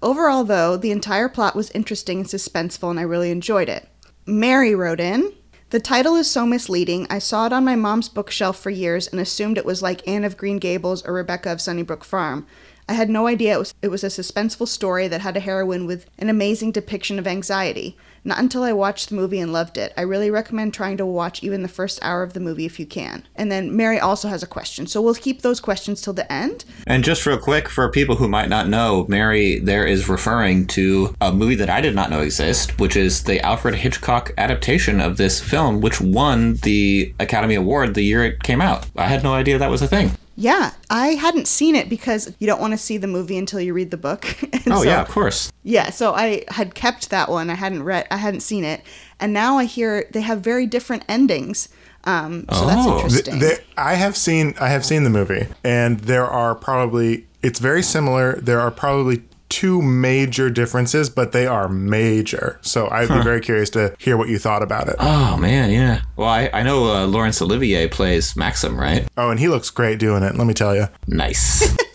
[0.00, 3.88] Overall, though, the entire plot was interesting and suspenseful, and I really enjoyed it.
[4.24, 5.32] Mary wrote in
[5.70, 7.08] The title is so misleading.
[7.10, 10.22] I saw it on my mom's bookshelf for years and assumed it was like Anne
[10.22, 12.46] of Green Gables or Rebecca of Sunnybrook Farm.
[12.88, 15.86] I had no idea it was, it was a suspenseful story that had a heroine
[15.86, 17.96] with an amazing depiction of anxiety.
[18.24, 19.92] Not until I watched the movie and loved it.
[19.96, 22.86] I really recommend trying to watch even the first hour of the movie if you
[22.86, 23.26] can.
[23.34, 26.64] And then Mary also has a question, so we'll keep those questions till the end.
[26.86, 31.14] And just real quick, for people who might not know, Mary there is referring to
[31.20, 35.16] a movie that I did not know exist, which is the Alfred Hitchcock adaptation of
[35.16, 38.86] this film, which won the Academy Award the year it came out.
[38.96, 40.12] I had no idea that was a thing.
[40.34, 43.74] Yeah, I hadn't seen it because you don't want to see the movie until you
[43.74, 44.24] read the book.
[44.64, 45.52] And Oh so- yeah, of course.
[45.64, 47.50] Yeah, so I had kept that one.
[47.50, 48.80] I hadn't read I hadn't seen it.
[49.20, 51.68] And now I hear they have very different endings.
[52.04, 52.92] Um, so that's Oh.
[52.92, 53.38] Th- interesting.
[53.40, 57.82] there- I have seen I have seen the movie, and there are probably it's very
[57.82, 58.38] similar.
[58.40, 62.58] There are probably two major differences, but they are major.
[62.62, 64.96] So I'd be very curious to hear what you thought about it.
[64.98, 66.00] Oh man, yeah.
[66.16, 69.06] Well, I, I know uh, Laurence Olivier plays Maxim, right?
[69.18, 70.36] Oh, and he looks great doing it.
[70.36, 70.88] Let me tell you.
[71.06, 71.76] Nice.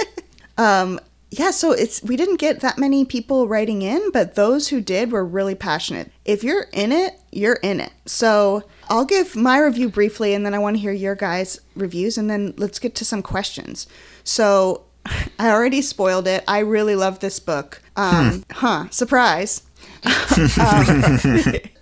[0.59, 4.81] Um, yeah, so it's we didn't get that many people writing in, but those who
[4.81, 6.11] did were really passionate.
[6.25, 7.91] If you're in it, you're in it.
[8.07, 12.17] So I'll give my review briefly, and then I want to hear your guys' reviews,
[12.17, 13.85] and then let's get to some questions.
[14.23, 14.86] So
[15.39, 16.43] I already spoiled it.
[16.47, 17.81] I really love this book.
[17.95, 18.89] Um, Huh?
[18.89, 19.63] Surprise.
[20.03, 21.03] um,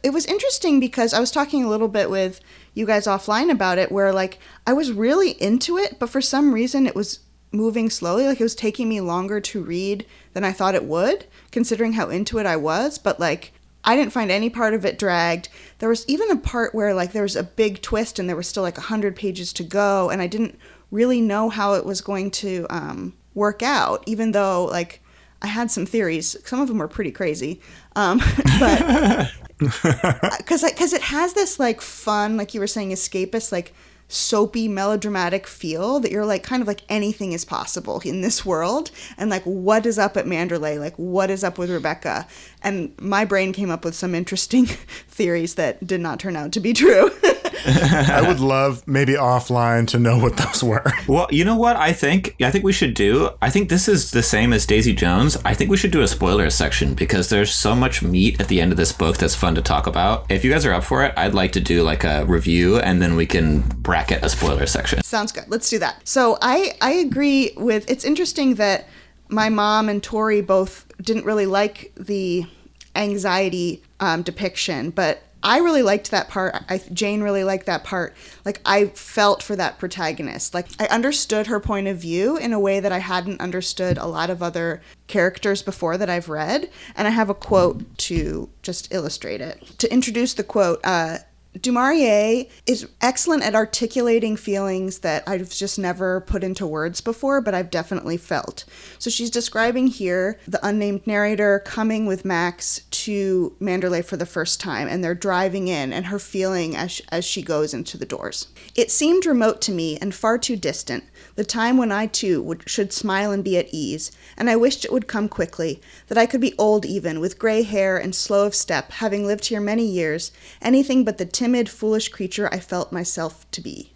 [0.03, 2.39] it was interesting because I was talking a little bit with
[2.73, 6.53] you guys offline about it, where like I was really into it, but for some
[6.53, 7.19] reason it was
[7.51, 8.25] moving slowly.
[8.25, 12.09] Like it was taking me longer to read than I thought it would, considering how
[12.09, 12.97] into it I was.
[12.97, 15.49] But like I didn't find any part of it dragged.
[15.79, 18.47] There was even a part where like there was a big twist and there was
[18.47, 20.57] still like a hundred pages to go, and I didn't
[20.95, 25.01] really know how it was going to um, work out, even though like
[25.41, 26.35] I had some theories.
[26.45, 27.61] Some of them were pretty crazy,
[27.95, 28.19] um,
[28.59, 33.73] but because because it has this like fun, like you were saying, escapist, like
[34.07, 38.91] soapy melodramatic feel that you're like kind of like anything is possible in this world
[39.17, 42.27] and like what is up at Manderley like what is up with Rebecca
[42.61, 44.65] and my brain came up with some interesting
[45.07, 47.09] theories that did not turn out to be true
[47.67, 50.83] I would love maybe offline to know what those were.
[51.07, 52.35] Well, you know what I think?
[52.41, 53.29] I think we should do.
[53.41, 55.37] I think this is the same as Daisy Jones.
[55.45, 58.59] I think we should do a spoiler section because there's so much meat at the
[58.59, 60.25] end of this book that's fun to talk about.
[60.29, 63.01] If you guys are up for it, I'd like to do like a review and
[63.01, 63.61] then we can
[63.95, 65.01] bracket a spoiler section.
[65.03, 65.45] Sounds good.
[65.47, 66.05] Let's do that.
[66.05, 67.89] So I I agree with.
[67.89, 68.89] It's interesting that
[69.29, 72.45] my mom and Tori both didn't really like the
[72.93, 76.55] anxiety um, depiction, but I really liked that part.
[76.67, 78.17] I, Jane really liked that part.
[78.43, 80.53] Like I felt for that protagonist.
[80.53, 84.07] Like I understood her point of view in a way that I hadn't understood a
[84.07, 86.69] lot of other characters before that I've read.
[86.97, 89.77] And I have a quote to just illustrate it.
[89.77, 91.19] To introduce the quote, uh,
[91.61, 97.39] Du Maurier is excellent at articulating feelings that I've just never put into words before,
[97.39, 98.65] but I've definitely felt.
[98.99, 104.59] So she's describing here the unnamed narrator coming with Max to Manderley for the first
[104.59, 108.47] time, and they're driving in, and her feeling as, as she goes into the doors.
[108.75, 112.69] It seemed remote to me and far too distant, the time when I too would,
[112.69, 116.25] should smile and be at ease, and I wished it would come quickly, that I
[116.25, 119.85] could be old even, with gray hair and slow of step, having lived here many
[119.85, 123.91] years, anything but the timid, foolish creature I felt myself to be.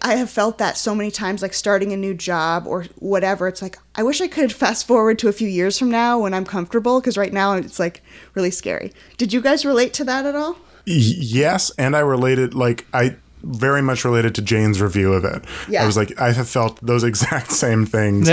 [0.00, 3.48] I have felt that so many times, like starting a new job or whatever.
[3.48, 6.32] It's like, I wish I could fast forward to a few years from now when
[6.32, 8.02] I'm comfortable, because right now it's like
[8.34, 8.94] really scary.
[9.18, 10.52] Did you guys relate to that at all?
[10.86, 15.44] Y- yes, and I related like I very much related to Jane's review of it.
[15.68, 15.82] Yeah.
[15.82, 18.30] I was like, I have felt those exact same things.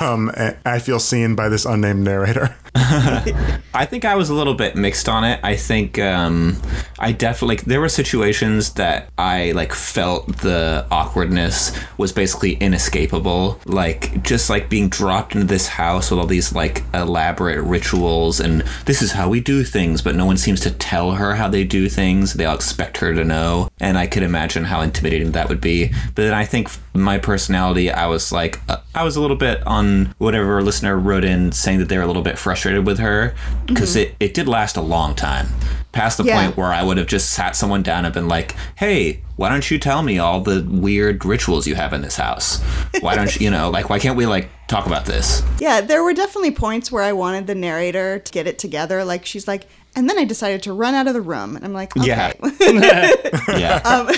[0.00, 2.54] um, and I feel seen by this unnamed narrator.
[2.74, 5.40] I think I was a little bit mixed on it.
[5.42, 6.60] I think um,
[6.98, 13.60] I definitely like, there were situations that I like felt the awkwardness was basically inescapable.
[13.64, 18.62] Like just like being dropped into this house with all these like elaborate rituals and
[18.84, 21.64] this is how we do things, but no one seems to tell her how they
[21.64, 22.34] do things.
[22.34, 25.88] They all expect her to know, and I could imagine how intimidating that would be.
[26.14, 29.66] But then I think my personality, I was like, uh, I was a little bit
[29.66, 33.34] on whatever listener wrote in saying that they were a little bit frustrated with her
[33.66, 34.12] because mm-hmm.
[34.12, 35.46] it, it did last a long time
[35.92, 36.40] past the Yeah.
[36.40, 39.68] point where I would have just sat someone down and been like, hey, why don't
[39.70, 42.60] you tell me all the weird rituals you have in this house?
[43.00, 45.42] Why don't you, you know, like, why can't we like talk about this?
[45.58, 49.04] Yeah, there were definitely points where I wanted the narrator to get it together.
[49.04, 51.72] Like she's like, and then I decided to run out of the room, and I'm
[51.72, 52.06] like, okay.
[52.06, 52.32] Yeah.
[53.58, 53.76] Yeah.
[53.84, 54.08] um,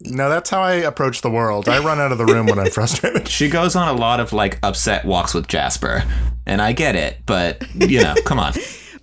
[0.00, 1.68] No, that's how I approach the world.
[1.68, 3.28] I run out of the room when I'm frustrated.
[3.38, 6.04] she goes on a lot of like upset walks with Jasper.
[6.46, 8.52] And I get it, but you know, come on.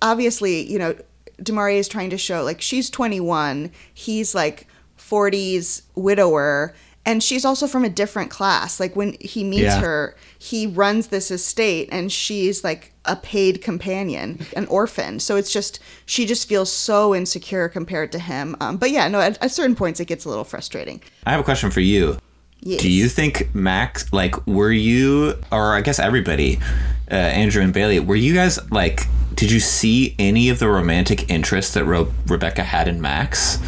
[0.02, 0.96] obviously, you know,
[1.42, 4.66] du Maurier is trying to show like she's 21, he's like
[4.98, 6.74] 40s widower,
[7.06, 8.80] and she's also from a different class.
[8.80, 9.80] Like when he meets Yeah.
[9.80, 15.20] her, he runs this estate and she's like a paid companion, an orphan.
[15.20, 18.56] So it's just she just feels so insecure compared to him.
[18.60, 21.02] Um, but yeah, no, at, at certain points it gets a little frustrating.
[21.26, 22.18] I have a question for you.
[22.60, 22.80] Yes.
[22.80, 26.58] Do you think Max, like, were you, or I guess everybody,
[27.10, 29.02] uh, Andrew and Bailey, were you guys like,
[29.34, 33.58] did you see any of the romantic interest that Ro- Rebecca had in Max?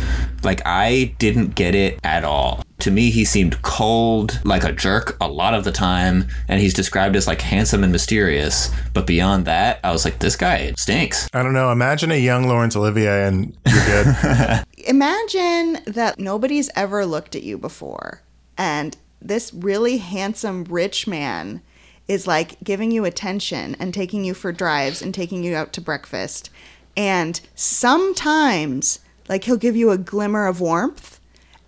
[0.43, 2.63] Like, I didn't get it at all.
[2.87, 6.73] To me, he seemed cold, like a jerk a lot of the time, and he's
[6.73, 8.71] described as like handsome and mysterious.
[8.95, 11.29] But beyond that, I was like, this guy stinks.
[11.35, 11.73] I don't know.
[11.73, 14.65] Imagine a young Laurence Olivier and you're good.
[14.87, 18.23] imagine that nobody's ever looked at you before
[18.57, 21.63] and this really handsome rich man
[22.07, 25.81] is like giving you attention and taking you for drives and taking you out to
[25.81, 26.51] breakfast
[26.97, 31.16] and sometimes like he'll give you a glimmer of warmth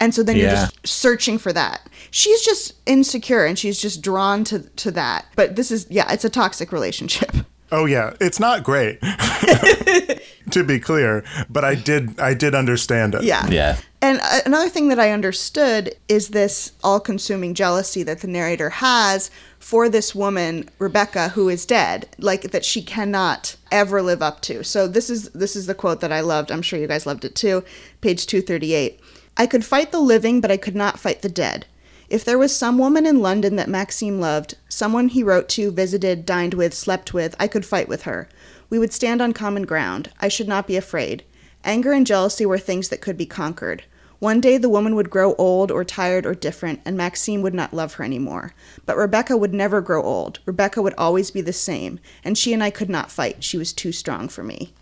[0.00, 4.44] and so then you're just searching for that she's just insecure and she's just drawn
[4.44, 7.30] to to that but this is yeah it's a toxic relationship
[7.72, 9.00] oh yeah, it's not great.
[10.50, 13.24] to be clear, but I did I did understand it.
[13.24, 13.76] yeah Yeah.
[14.00, 18.70] And uh, another thing that I understood is this all consuming jealousy that the narrator
[18.70, 24.40] has for this woman, Rebecca, who is dead, like that she cannot ever live up
[24.42, 24.62] to.
[24.62, 26.50] So this is this is the quote that I loved.
[26.50, 27.64] I'm sure you guys loved it too.
[28.00, 29.00] Page 238.
[29.38, 31.66] I could fight the living, but I could not fight the dead.
[32.10, 36.26] If there was some woman in London that Maxim loved, someone he wrote to, visited,
[36.26, 38.28] dined with, slept with, I could fight with her.
[38.68, 40.10] We would stand on common ground.
[40.18, 41.22] I should not be afraid.
[41.64, 43.84] Anger and jealousy were things that could be conquered.
[44.18, 47.72] One day the woman would grow old or tired or different, and Maxim would not
[47.72, 48.54] love her anymore.
[48.84, 50.40] But Rebecca would never grow old.
[50.44, 53.44] Rebecca would always be the same, and she and I could not fight.
[53.44, 54.74] She was too strong for me.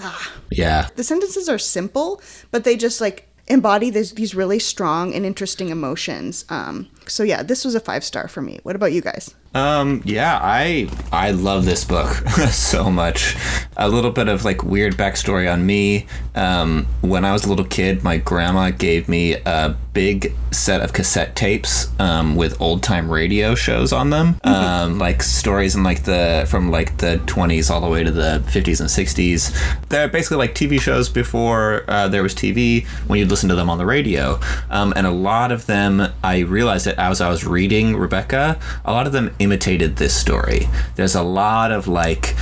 [0.00, 0.32] Ah.
[0.50, 0.88] Yeah.
[0.96, 5.68] The sentences are simple, but they just like embody this, these really strong and interesting
[5.68, 6.44] emotions.
[6.48, 8.60] Um, so yeah, this was a five star for me.
[8.62, 9.34] What about you guys?
[9.54, 12.08] Um, yeah, I I love this book
[12.50, 13.36] so much.
[13.76, 16.06] A little bit of like weird backstory on me.
[16.34, 20.92] Um, when I was a little kid, my grandma gave me a big set of
[20.92, 26.02] cassette tapes um, with old time radio shows on them, um, like stories in like
[26.02, 29.88] the from like the 20s all the way to the 50s and 60s.
[29.88, 33.70] They're basically like TV shows before uh, there was TV when you'd listen to them
[33.70, 34.40] on the radio,
[34.70, 38.92] um, and a lot of them I realized that as I was reading Rebecca, a
[38.92, 40.68] lot of them imitated this story.
[40.96, 42.34] There's a lot of like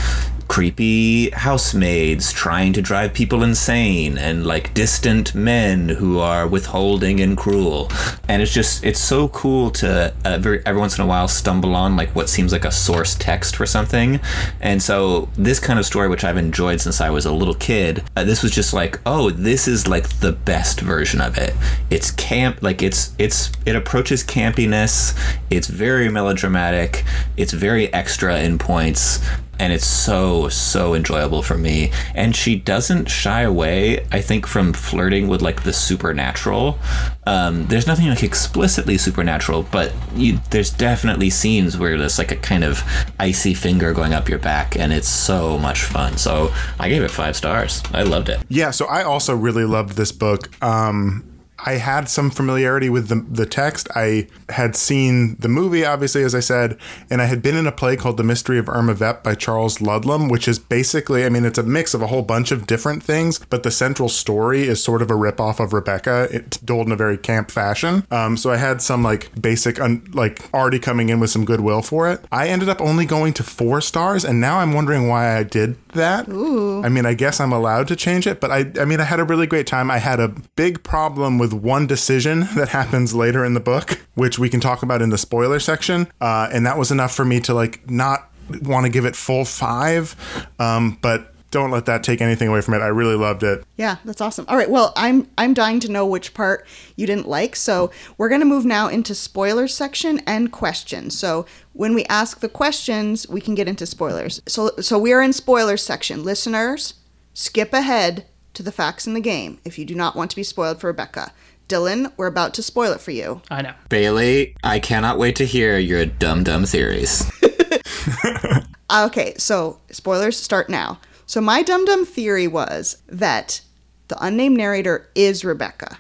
[0.53, 7.38] creepy housemaids trying to drive people insane and like distant men who are withholding and
[7.38, 7.91] cruel.
[8.29, 11.75] And it's just it's so cool to uh, very, every once in a while stumble
[11.75, 14.21] on like what seems like a source text for something.
[14.61, 18.03] And so this kind of story which i've enjoyed since i was a little kid
[18.17, 21.55] uh, this was just like oh this is like the best version of it.
[21.88, 25.17] It's camp like it's it's it approaches campiness.
[25.49, 27.05] It's very melodramatic.
[27.38, 29.21] It's very extra in points
[29.62, 31.92] and it's so so enjoyable for me.
[32.16, 36.79] And she doesn't shy away i think from flirting with like the supernatural.
[37.25, 42.37] Um, there's nothing like explicitly supernatural but you, there's definitely scenes where there's like a
[42.37, 42.83] kind of
[43.20, 46.18] icy finger going up your back and it's so much fun.
[46.18, 47.83] So i gave it five stars.
[47.94, 48.40] I loved it.
[48.48, 50.51] Yeah, so I also really loved this book.
[50.62, 51.32] Um,
[51.64, 53.88] I had some familiarity with the, the text.
[53.94, 56.77] I had seen the movie, obviously, as I said,
[57.11, 59.81] and I had been in a play called The Mystery of Irma Vep by Charles
[59.81, 63.03] Ludlam, which is basically, I mean, it's a mix of a whole bunch of different
[63.03, 66.29] things, but the central story is sort of a ripoff of Rebecca.
[66.31, 68.07] It's told in a very camp fashion.
[68.11, 71.83] Um, so I had some like basic, un, like already coming in with some goodwill
[71.83, 72.25] for it.
[72.33, 75.77] I ended up only going to four stars, and now I'm wondering why I did
[75.90, 76.29] that.
[76.29, 79.20] I mean, I guess I'm allowed to change it, but I, I mean, I had
[79.20, 79.90] a really great time.
[79.90, 84.38] I had a big problem with one decision that happens later in the book, which
[84.38, 87.41] we can talk about in the spoiler section, uh, and that was enough for me
[87.41, 88.31] to like not
[88.62, 90.17] want to give it full five,
[90.59, 91.29] um, but.
[91.51, 92.79] Don't let that take anything away from it.
[92.79, 93.62] I really loved it.
[93.77, 94.47] Yeah, that's awesome.
[94.49, 97.57] All right, well, I'm I'm dying to know which part you didn't like.
[97.57, 101.19] So we're gonna move now into spoilers section and questions.
[101.19, 104.41] So when we ask the questions, we can get into spoilers.
[104.49, 106.25] So so we are in spoilers section.
[106.25, 106.95] Listeners,
[107.35, 110.43] skip ahead to the facts in the game if you do not want to be
[110.43, 111.33] spoiled for Rebecca.
[111.69, 113.41] Dylan, we're about to spoil it for you.
[113.51, 113.73] I know.
[113.88, 118.61] bailey i cannot wait to hear your dumb dumb theories Uh,
[119.07, 121.01] Okay, so spoilers start now.
[121.25, 123.62] So my dum dum theory was that
[124.09, 125.97] the unnamed narrator is Rebecca.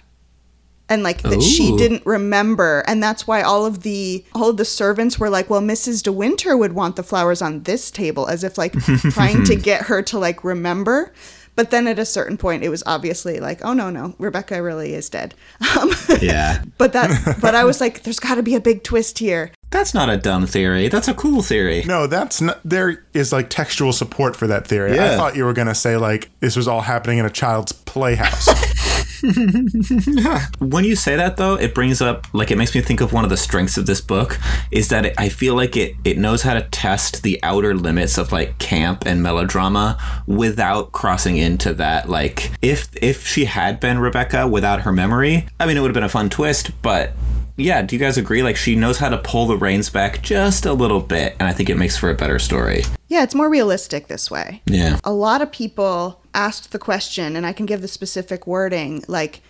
[0.90, 4.66] And like that she didn't remember and that's why all of the all of the
[4.66, 6.02] servants were like, "Well, Mrs.
[6.02, 8.74] De Winter would want the flowers on this table," as if like
[9.12, 11.14] trying to get her to like remember.
[11.54, 14.94] But then at a certain point it was obviously like, "Oh no, no, Rebecca really
[14.94, 15.34] is dead."
[15.78, 19.18] Um, yeah but that but I was like, there's got to be a big twist
[19.18, 19.50] here.
[19.70, 23.48] that's not a dumb theory that's a cool theory No, that's not, there is like
[23.48, 24.98] textual support for that theory.
[25.00, 27.72] I thought you were going to say like this was all happening in a child's
[27.72, 28.48] playhouse.
[30.58, 33.24] When you say that though, it brings up like it makes me think of one
[33.24, 34.38] of the strengths of this book
[34.70, 38.18] is that it, I feel like it it knows how to test the outer limits
[38.18, 43.98] of like camp and melodrama without crossing into that like if if she had been
[43.98, 47.12] Rebecca without her memory, I mean it would have been a fun twist, but
[47.56, 50.66] yeah, do you guys agree like she knows how to pull the reins back just
[50.66, 52.82] a little bit and I think it makes for a better story.
[53.08, 54.62] Yeah, it's more realistic this way.
[54.66, 54.98] Yeah.
[55.04, 59.04] a lot of people asked the question, and I can give the specific wording.
[59.08, 59.42] Like,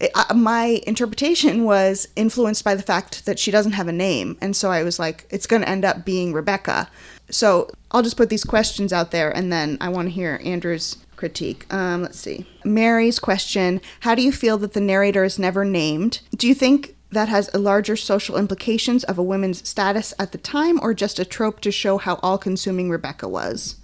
[0.00, 4.36] it, uh, my interpretation was influenced by the fact that she doesn't have a name,
[4.40, 6.88] and so I was like, it's going to end up being Rebecca.
[7.30, 10.96] So I'll just put these questions out there, and then I want to hear Andrew's
[11.16, 11.72] critique.
[11.72, 12.46] Um, let's see.
[12.64, 16.20] Mary's question How do you feel that the narrator is never named?
[16.34, 20.38] Do you think that has a larger social implications of a woman's status at the
[20.38, 23.76] time, or just a trope to show how all consuming Rebecca was?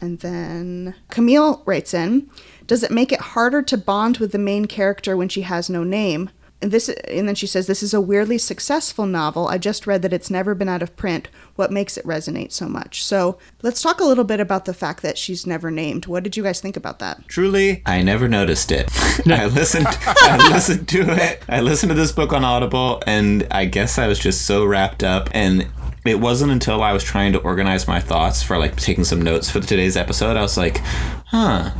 [0.00, 2.30] And then Camille writes in,
[2.66, 5.84] does it make it harder to bond with the main character when she has no
[5.84, 6.30] name?
[6.60, 9.46] And this and then she says this is a weirdly successful novel.
[9.46, 11.28] I just read that it's never been out of print.
[11.54, 13.04] What makes it resonate so much?
[13.04, 16.06] So, let's talk a little bit about the fact that she's never named.
[16.06, 17.28] What did you guys think about that?
[17.28, 18.90] Truly, I never noticed it.
[19.28, 21.44] I listened I listened to it.
[21.48, 25.04] I listened to this book on Audible and I guess I was just so wrapped
[25.04, 25.68] up and
[26.08, 29.50] it wasn't until I was trying to organize my thoughts for like taking some notes
[29.50, 30.78] for today's episode I was like,
[31.26, 31.70] "Huh,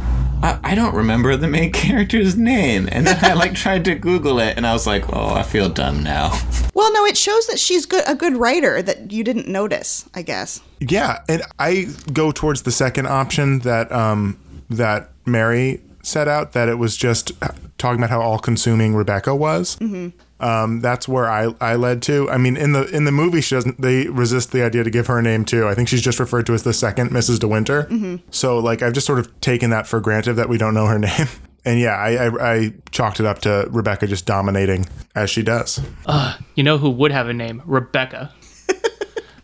[0.42, 4.38] I, I don't remember the main character's name." And then I like tried to Google
[4.38, 6.38] it and I was like, "Oh, I feel dumb now."
[6.78, 10.22] Well, no, it shows that she's good a good writer that you didn't notice, I
[10.22, 10.60] guess.
[10.78, 14.38] Yeah, and I go towards the second option that um
[14.70, 17.32] that Mary set out that it was just
[17.78, 19.76] talking about how all-consuming Rebecca was.
[20.40, 22.30] Um, that's where I, I led to.
[22.30, 23.80] I mean, in the in the movie, she doesn't.
[23.80, 25.66] They resist the idea to give her a name too.
[25.66, 27.40] I think she's just referred to as the second Mrs.
[27.40, 28.20] De Winter.
[28.30, 30.98] So like, I've just sort of taken that for granted that we don't know her
[31.10, 31.26] name.
[31.64, 35.80] And yeah, I, I, I chalked it up to Rebecca just dominating as she does.
[36.54, 37.62] You know who would have a name?
[37.66, 38.32] Rebecca.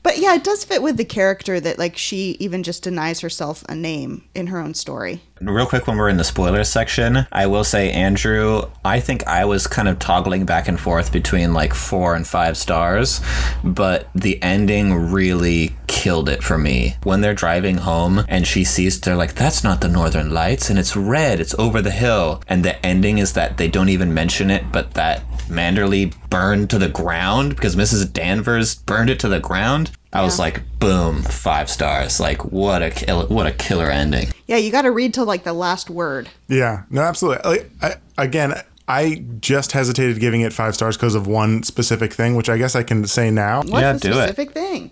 [0.04, 3.64] But yeah, it does fit with the character that like she even just denies herself
[3.68, 5.22] a name in her own story.
[5.40, 9.46] Real quick, when we're in the spoilers section, I will say, Andrew, I think I
[9.46, 13.20] was kind of toggling back and forth between like four and five stars,
[13.64, 16.96] but the ending really killed it for me.
[17.02, 20.78] When they're driving home and she sees, they're like, that's not the Northern Lights, and
[20.78, 22.42] it's red, it's over the hill.
[22.46, 26.78] And the ending is that they don't even mention it, but that Manderley burned to
[26.78, 28.12] the ground because Mrs.
[28.12, 29.90] Danvers burned it to the ground.
[30.12, 32.20] I was like, boom, five stars.
[32.20, 34.28] Like, what a kill- what a killer ending.
[34.46, 36.28] Yeah, you got to read till like the last word.
[36.48, 37.50] Yeah, no, absolutely.
[37.50, 38.54] Like, I, again,
[38.86, 42.76] I just hesitated giving it five stars because of one specific thing, which I guess
[42.76, 43.58] I can say now.
[43.62, 44.14] What's Yeah, the do it.
[44.14, 44.90] specific thing?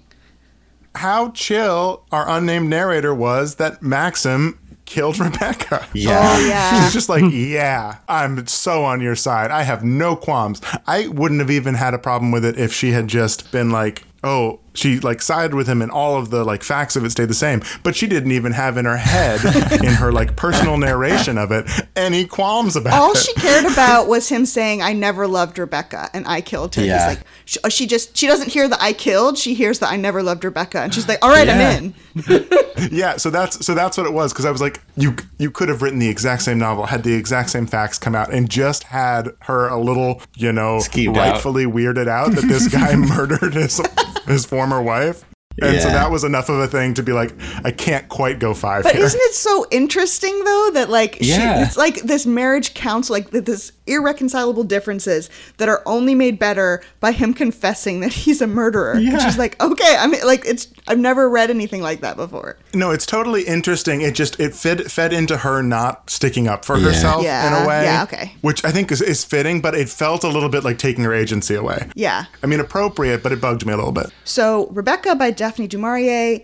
[0.97, 5.87] How chill our unnamed narrator was that Maxim killed Rebecca.
[5.95, 6.19] Yeah.
[6.21, 6.83] Oh yeah.
[6.83, 9.51] He's just like, yeah, I'm so on your side.
[9.51, 10.61] I have no qualms.
[10.87, 14.05] I wouldn't have even had a problem with it if she had just been like,
[14.25, 17.29] oh, she like sided with him and all of the like facts of it stayed
[17.29, 17.63] the same.
[17.83, 19.41] But she didn't even have in her head,
[19.85, 23.01] in her like personal narration of it, any qualms about it.
[23.01, 23.19] All it.
[23.19, 27.09] she cared about was him saying, "I never loved Rebecca and I killed her." Yeah.
[27.09, 29.37] He's like, she, uh, she just she doesn't hear that I killed.
[29.39, 31.71] She hears that I never loved Rebecca, and she's like, "All right, Yeah.
[31.79, 31.95] I'm in."
[32.91, 35.69] Yeah, so that's so that's what it was because I was like, you you could
[35.69, 38.83] have written the exact same novel, had the exact same facts come out, and just
[38.85, 41.33] had her a little, you know, Skeeved out.
[41.35, 43.81] rightfully weirded out that this guy murdered his
[44.27, 45.25] his former wife.
[45.61, 48.55] And so that was enough of a thing to be like, I can't quite go
[48.55, 49.05] five But here.
[49.05, 51.67] isn't it so interesting though that like she, Yeah.
[51.67, 55.29] it's like this marriage council, like this irreconcilable differences
[55.59, 58.93] that are only made better by him confessing that he's a murderer.
[58.93, 59.19] And Yeah.
[59.19, 62.57] she's like, okay, I mean, like it's I've never read anything like that before.
[62.75, 64.01] no, it's totally interesting.
[64.03, 66.85] It just it fed fed into her not sticking up for Yeah.
[66.89, 67.85] herself in a way.
[67.85, 68.35] yeah, okay.
[68.41, 71.13] Which I think is, is fitting, but it felt a little bit like taking her
[71.15, 71.89] agency away.
[71.95, 72.25] Yeah.
[72.43, 74.07] I mean, appropriate, but it bugged me a little bit.
[74.25, 76.41] So Rebecca by Daphne du Maurier,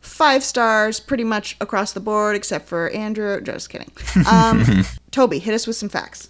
[0.00, 3.40] five stars pretty much across the board except for Andrew.
[3.40, 3.90] Just kidding.
[4.30, 6.28] Um, Toby, hit us with some facts.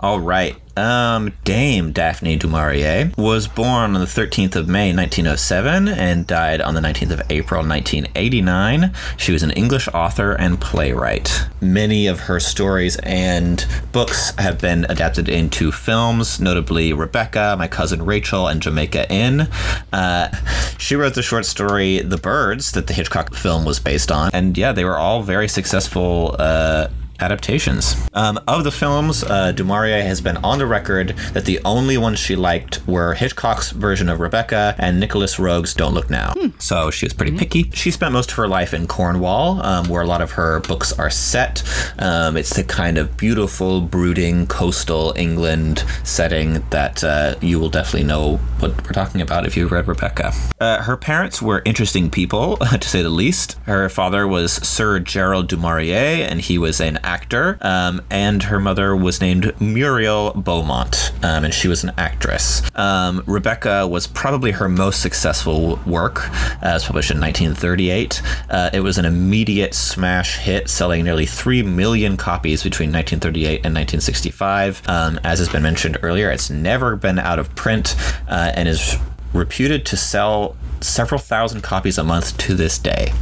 [0.00, 0.56] All right.
[0.76, 6.60] Um, Dame Daphne du Maurier was born on the 13th of May 1907 and died
[6.60, 8.92] on the 19th of April 1989.
[9.16, 11.46] She was an English author and playwright.
[11.62, 18.04] Many of her stories and books have been adapted into films, notably Rebecca, My Cousin
[18.04, 19.48] Rachel, and Jamaica Inn.
[19.94, 20.28] Uh,
[20.76, 24.30] she wrote the short story The Birds that the Hitchcock film was based on.
[24.34, 26.36] And yeah, they were all very successful.
[26.38, 26.88] Uh,
[27.20, 27.96] adaptations.
[28.14, 31.96] Um, of the films, uh, Du Maurier has been on the record that the only
[31.98, 36.34] ones she liked were Hitchcock's version of Rebecca and Nicolas Roeg's Don't Look Now.
[36.58, 37.70] So she was pretty picky.
[37.72, 40.92] She spent most of her life in Cornwall, um, where a lot of her books
[40.98, 41.62] are set.
[41.98, 48.06] Um, it's the kind of beautiful, brooding, coastal England setting that uh, you will definitely
[48.06, 50.32] know what we're talking about if you've read Rebecca.
[50.60, 53.58] Uh, her parents were interesting people, to say the least.
[53.64, 57.58] Her father was Sir Gerald du Maurier, and he was an actor.
[57.60, 62.62] Um, and her mother was named Muriel Beaumont, um, and she was an actress.
[62.74, 66.28] Um, Rebecca was probably her most successful work.
[66.62, 68.22] Uh, published in 1938.
[68.48, 73.74] Uh, it was an immediate smash hit, selling nearly 3 million copies between 1938 and
[73.74, 74.82] 1965.
[74.88, 77.96] Um, as has been mentioned earlier, it's never been out of print
[78.28, 78.96] uh, and is
[79.32, 83.12] reputed to sell several thousand copies a month to this day.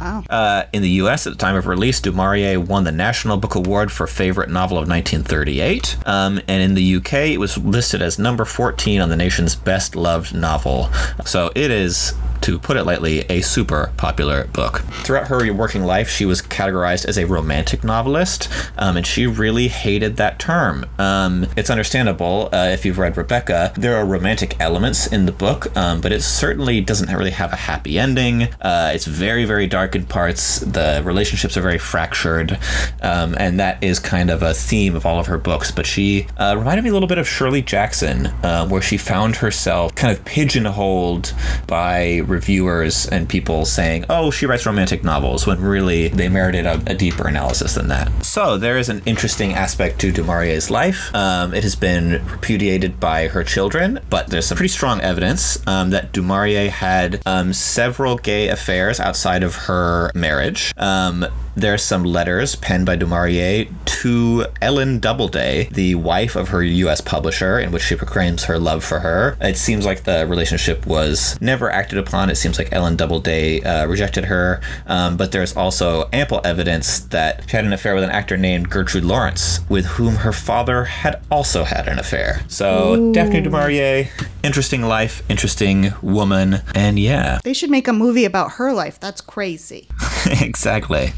[0.00, 0.24] Wow.
[0.30, 1.26] Uh, in the U.S.
[1.26, 4.78] at the time of release, Du Maurier won the National Book Award for Favorite Novel
[4.78, 7.34] of 1938, um, and in the U.K.
[7.34, 10.88] it was listed as number 14 on the nation's best loved novel.
[11.26, 12.14] So it is.
[12.42, 14.80] To put it lightly, a super popular book.
[15.04, 19.68] Throughout her working life, she was categorized as a romantic novelist, um, and she really
[19.68, 20.86] hated that term.
[20.98, 23.72] Um, it's understandable uh, if you've read Rebecca.
[23.76, 27.56] There are romantic elements in the book, um, but it certainly doesn't really have a
[27.56, 28.44] happy ending.
[28.60, 30.60] Uh, it's very, very dark in parts.
[30.60, 32.58] The relationships are very fractured,
[33.02, 35.70] um, and that is kind of a theme of all of her books.
[35.70, 39.36] But she uh, reminded me a little bit of Shirley Jackson, uh, where she found
[39.36, 41.34] herself kind of pigeonholed
[41.66, 46.80] by reviewers and people saying, oh, she writes romantic novels, when really they merited a,
[46.86, 48.10] a deeper analysis than that.
[48.24, 51.14] So there is an interesting aspect to Du Maurier's life.
[51.14, 55.90] Um, it has been repudiated by her children, but there's some pretty strong evidence um,
[55.90, 60.72] that Du Maurier had um, several gay affairs outside of her marriage.
[60.76, 61.26] Um,
[61.56, 67.00] there's some letters penned by Du Maurier to Ellen Doubleday, the wife of her U.S.
[67.00, 69.36] publisher, in which she proclaims her love for her.
[69.40, 72.19] It seems like the relationship was never acted upon.
[72.28, 77.48] It seems like Ellen Doubleday uh, rejected her, um, but there's also ample evidence that
[77.48, 81.22] she had an affair with an actor named Gertrude Lawrence, with whom her father had
[81.30, 82.42] also had an affair.
[82.48, 84.08] So Daphne du Maurier,
[84.42, 88.98] interesting life, interesting woman, and yeah, They should make a movie about her life.
[89.00, 89.88] That's crazy.
[90.26, 91.12] exactly.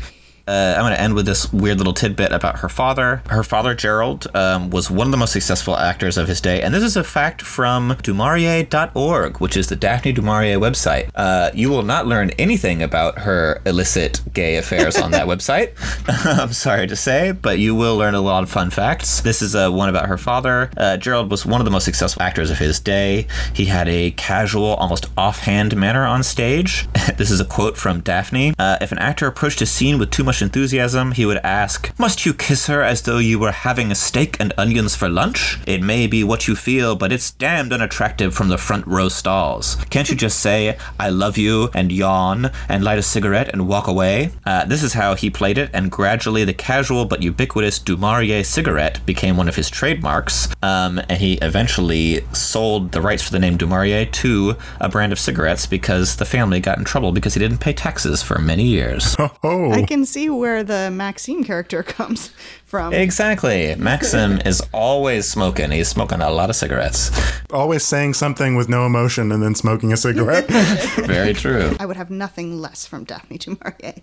[0.46, 3.22] Uh, I'm going to end with this weird little tidbit about her father.
[3.28, 6.62] Her father, Gerald, um, was one of the most successful actors of his day.
[6.62, 11.10] And this is a fact from Dumaurier.org, which is the Daphne du Maurier website.
[11.14, 15.72] Uh, you will not learn anything about her illicit gay affairs on that website.
[16.38, 19.20] I'm sorry to say, but you will learn a lot of fun facts.
[19.20, 20.70] This is uh, one about her father.
[20.76, 23.26] Uh, Gerald was one of the most successful actors of his day.
[23.54, 26.88] He had a casual, almost offhand manner on stage.
[27.16, 28.54] this is a quote from Daphne.
[28.58, 32.24] Uh, if an actor approached a scene with too much enthusiasm, he would ask, Must
[32.24, 35.58] you kiss her as though you were having a steak and onions for lunch?
[35.66, 39.76] It may be what you feel, but it's damned unattractive from the front row stalls.
[39.90, 43.88] Can't you just say, I love you, and yawn, and light a cigarette and walk
[43.88, 44.30] away?
[44.46, 48.44] Uh, this is how he played it, and gradually the casual but ubiquitous Du Maurier
[48.44, 53.38] cigarette became one of his trademarks, um, and he eventually sold the rights for the
[53.38, 57.34] name Du Maurier to a brand of cigarettes because the family got in trouble because
[57.34, 59.16] he didn't pay taxes for many years.
[59.44, 62.30] Oh, I can see where the Maxine character comes
[62.64, 62.92] from.
[62.92, 63.74] Exactly.
[63.76, 65.70] Maxim is always smoking.
[65.70, 67.10] He's smoking a lot of cigarettes.
[67.52, 70.46] always saying something with no emotion and then smoking a cigarette.
[70.96, 71.76] Very true.
[71.78, 73.94] I would have nothing less from Daphne du Maurier.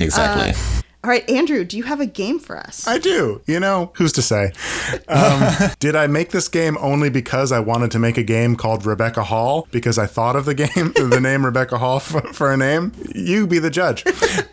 [0.00, 0.52] Exactly.
[1.04, 2.86] All right, Andrew, do you have a game for us?
[2.86, 3.42] I do.
[3.46, 4.52] You know, who's to say?
[5.08, 8.86] Um, did I make this game only because I wanted to make a game called
[8.86, 12.56] Rebecca Hall because I thought of the game, the name Rebecca Hall for, for a
[12.56, 12.92] name?
[13.12, 14.04] You be the judge.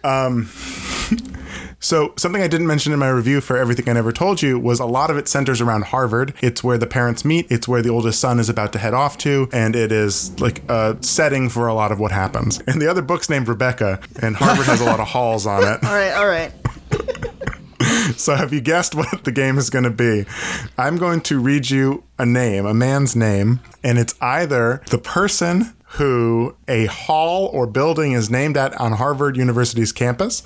[0.03, 0.49] Um,
[1.79, 4.79] so, something I didn't mention in my review for Everything I Never Told You was
[4.79, 6.33] a lot of it centers around Harvard.
[6.41, 9.17] It's where the parents meet, it's where the oldest son is about to head off
[9.19, 12.59] to, and it is like a setting for a lot of what happens.
[12.67, 15.83] And the other book's named Rebecca, and Harvard has a lot of halls on it.
[15.83, 16.51] all right, all right.
[18.15, 20.25] So, have you guessed what the game is going to be?
[20.77, 25.73] I'm going to read you a name, a man's name, and it's either the person
[25.93, 30.43] who a hall or building is named at on Harvard University's campus,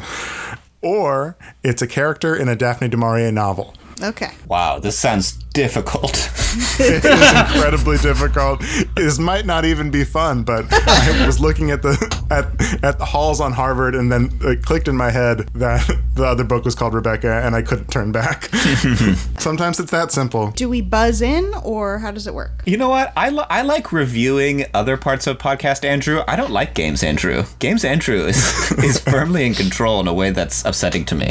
[0.84, 3.74] or it's a character in a Daphne du Maurier novel.
[4.02, 4.32] Okay.
[4.48, 6.30] Wow, this sounds difficult.
[6.80, 8.62] It is incredibly difficult.
[8.96, 11.94] This might not even be fun, but I was looking at the
[12.30, 16.24] at at the halls on Harvard, and then it clicked in my head that the
[16.24, 18.46] other book was called Rebecca, and I couldn't turn back.
[19.40, 20.52] Sometimes it's that simple.
[20.52, 22.62] Do we buzz in or how does it work?
[22.66, 23.14] You know what?
[23.18, 26.22] I, li- I like reviewing other parts of podcast Andrew.
[26.28, 27.46] I don't like games Andrew.
[27.60, 31.30] Games Andrew is is firmly in control in a way that's upsetting to me.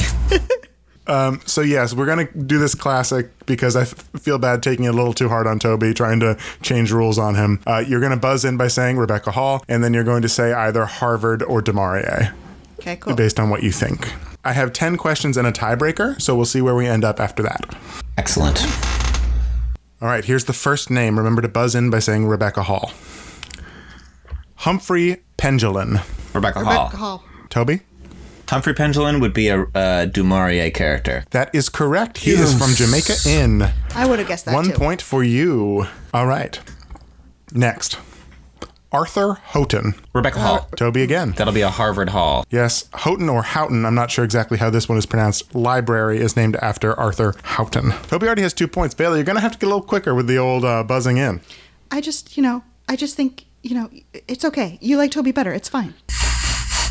[1.07, 4.93] So yes, we're gonna do this classic because I f- feel bad taking it a
[4.93, 7.61] little too hard on Toby, trying to change rules on him.
[7.67, 10.53] Uh, you're gonna buzz in by saying Rebecca Hall, and then you're going to say
[10.53, 12.35] either Harvard or Du Maurier,
[12.79, 13.15] Okay, cool.
[13.15, 14.13] based on what you think.
[14.45, 17.43] I have ten questions and a tiebreaker, so we'll see where we end up after
[17.43, 17.75] that.
[18.19, 18.63] Excellent.
[20.01, 21.17] All right, here's the first name.
[21.17, 22.91] Remember to buzz in by saying Rebecca Hall.
[24.57, 26.01] Humphrey Pendulin.
[26.35, 26.85] Rebecca, Hall.
[26.85, 27.25] Rebecca Hall.
[27.51, 27.81] Toby?
[28.53, 31.25] Humphrey Pendulin would be a uh, Du Maurier character.
[31.31, 32.19] That is correct.
[32.19, 33.63] He is from Jamaica Inn.
[33.95, 34.73] I would have guessed that One too.
[34.75, 35.87] point for you.
[36.13, 36.61] All right.
[37.53, 37.99] Next.
[38.93, 39.95] Arthur Houghton.
[40.13, 40.69] Rebecca Hall.
[40.77, 41.31] Toby again.
[41.35, 42.45] That'll be a Harvard Hall.
[42.51, 45.55] Yes, Houghton or Houghton, I'm not sure exactly how this one is pronounced.
[45.55, 47.93] Library is named after Arthur Houghton.
[48.09, 48.95] Toby already has two points.
[48.95, 51.17] Bailey, you're going to have to get a little quicker with the old uh, buzzing
[51.17, 51.41] in.
[51.91, 53.89] I just, you know, I just think, you know,
[54.29, 54.77] it's okay.
[54.83, 55.55] You like Toby better.
[55.55, 55.95] It's fine.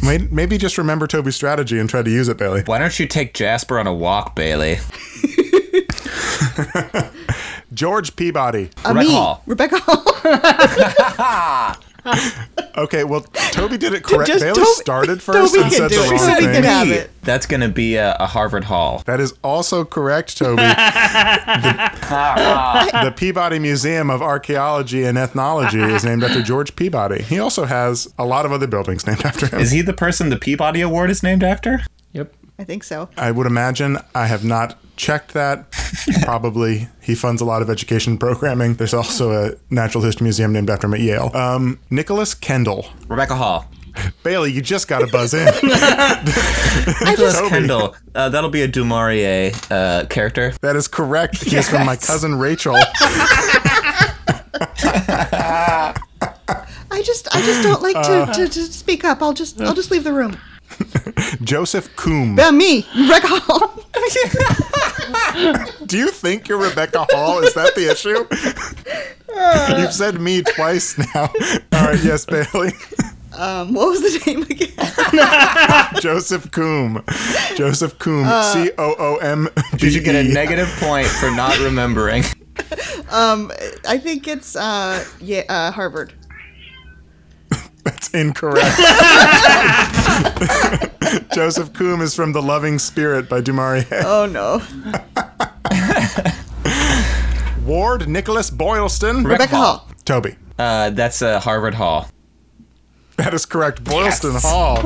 [0.06, 2.64] May- Maybe just remember Toby's strategy and try to use it, Bailey.
[2.66, 4.78] Why don't you take Jasper on a walk, Bailey?
[7.74, 8.70] George Peabody.
[8.86, 9.44] Uh, Rebecca me, Hall.
[9.46, 11.76] Rebecca Hall.
[12.78, 13.22] Okay, well,
[13.52, 14.28] Toby did it correct.
[14.28, 16.10] Just Bailey Toby- started first Toby and said the it.
[16.10, 16.64] wrong Toby thing.
[16.64, 17.12] have it.
[17.22, 19.04] That's going to be a, a Harvard Hall.
[19.06, 20.64] That is also correct, Toby.
[20.64, 20.72] the,
[23.04, 27.22] the Peabody Museum of Archaeology and Ethnology is named after George Peabody.
[27.22, 29.60] He also has a lot of other buildings named after him.
[29.60, 31.82] Is he the person the Peabody Award is named after?
[32.58, 32.62] Yep.
[32.62, 33.10] I think so.
[33.18, 33.98] I would imagine.
[34.14, 35.72] I have not checked that.
[36.24, 38.76] Probably he funds a lot of education programming.
[38.76, 41.32] There's also a natural history museum named after him at Yale.
[41.36, 42.86] Um, Nicholas Kendall.
[43.08, 43.66] Rebecca Hall.
[44.24, 45.46] Bailey, you just got to buzz in.
[47.06, 47.50] Nicholas Toby.
[47.50, 47.96] Kendall.
[48.16, 50.54] Uh, that'll be a Du Maurier uh, character.
[50.62, 51.44] That is correct.
[51.44, 52.76] He is from my cousin Rachel.
[56.94, 59.22] I just, I just don't like to, to, to speak up.
[59.22, 60.38] I'll just, I'll just leave the room.
[61.44, 62.36] Joseph Coombe.
[62.36, 63.84] That me, Rebecca Hall.
[65.86, 67.40] Do you think you're Rebecca Hall?
[67.44, 68.26] Is that the issue?
[69.82, 71.32] You've said me twice now.
[71.74, 72.72] All right, yes, Bailey.
[73.34, 76.02] Um, what was the name again?
[76.02, 77.04] Joseph Coombe.
[77.56, 78.28] Joseph Coombe.
[78.44, 79.48] C O O M.
[79.72, 82.24] Did you should get a negative point for not remembering.
[83.10, 83.52] Um,
[83.88, 86.14] I think it's uh, yeah, uh, Harvard.
[87.84, 88.78] That's incorrect.
[91.34, 93.86] Joseph Coombe is from The Loving Spirit by Du Maurier.
[94.06, 94.62] Oh no,
[97.66, 99.24] Ward Nicholas Boylston.
[99.24, 99.88] Rebecca Hall.
[100.06, 100.36] Toby.
[100.58, 102.08] Uh, that's uh, Harvard Hall.
[103.18, 103.84] That is correct.
[103.84, 104.82] Boylston Hall.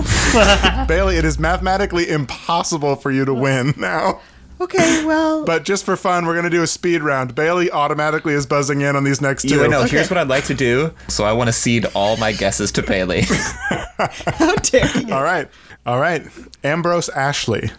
[0.87, 4.21] Bailey, it is mathematically impossible for you to win now.
[4.61, 7.35] Okay, well, But just for fun, we're going to do a speed round.
[7.35, 9.55] Bailey automatically is buzzing in on these next two.
[9.55, 9.89] You know, Okay.
[9.97, 10.93] here's what I'd like to do.
[11.09, 13.21] So I want to cede all my guesses to Bailey.
[13.97, 15.13] how dare you?
[15.13, 15.49] All right.
[15.85, 16.23] All right.
[16.63, 17.69] Ambrose Ashley.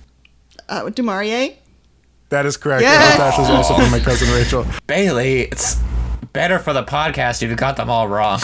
[0.68, 1.54] Uh, Du Maurier.
[2.28, 2.82] That is correct.
[2.82, 3.12] Yes!
[3.14, 4.66] Ambrose Ashley is also from my cousin Rachel.
[4.86, 5.80] Bailey, it's
[6.32, 8.40] better for the podcast if you got them all wrong.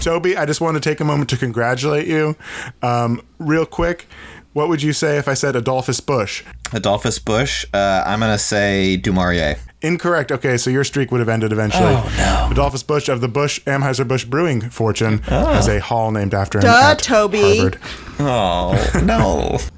[0.00, 2.36] Toby, I just want to take a moment to congratulate you.
[2.82, 4.06] Um, real quick,
[4.52, 6.42] what would you say if I said Adolphus Busch?
[6.72, 7.64] Adolphus Busch.
[7.72, 9.56] Uh, I'm gonna say Du Maurier.
[9.82, 10.30] Incorrect.
[10.30, 11.94] Okay, so your streak would have ended eventually.
[11.96, 12.48] Oh, no.
[12.52, 16.62] Adolphus Busch of the Busch Anheuser Busch Brewing fortune has a hall named after him.
[16.62, 17.58] Duh, at Toby.
[17.58, 17.78] Harvard.
[18.20, 19.58] Oh no.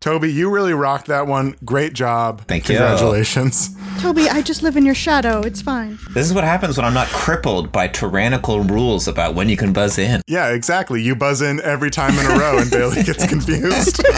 [0.00, 1.56] Toby, you really rocked that one.
[1.62, 2.46] Great job.
[2.46, 2.76] Thank you.
[2.76, 3.76] Congratulations.
[4.00, 5.42] Toby, I just live in your shadow.
[5.42, 5.98] It's fine.
[6.14, 9.74] This is what happens when I'm not crippled by tyrannical rules about when you can
[9.74, 10.22] buzz in.
[10.26, 11.02] Yeah, exactly.
[11.02, 14.02] You buzz in every time in a row, and Bailey gets confused.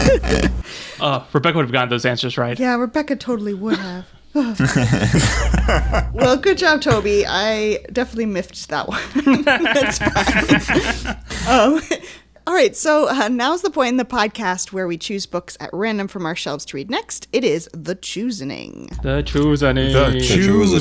[1.01, 2.57] Uh, Rebecca would have gotten those answers right.
[2.57, 4.05] Yeah, Rebecca totally would have.
[6.13, 7.25] well, good job, Toby.
[7.27, 9.43] I definitely miffed that one.
[9.43, 11.17] That's fine.
[11.49, 11.81] um,
[12.45, 15.69] all right, so uh, now's the point in the podcast where we choose books at
[15.71, 17.27] random from our shelves to read next.
[17.31, 18.89] It is the choosing.
[19.01, 19.75] The choosing.
[19.75, 20.19] The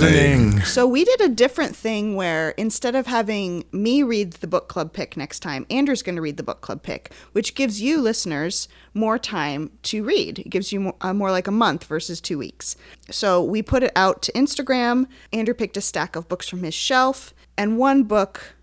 [0.01, 0.61] choosing.
[0.63, 4.93] So we did a different thing where instead of having me read the book club
[4.93, 8.67] pick next time, Andrew's going to read the book club pick, which gives you listeners
[8.93, 10.41] more time to read.
[10.41, 12.75] It gives you more, uh, more like a month versus two weeks.
[13.11, 15.07] So we put it out to Instagram.
[15.33, 18.57] Andrew picked a stack of books from his shelf, and one book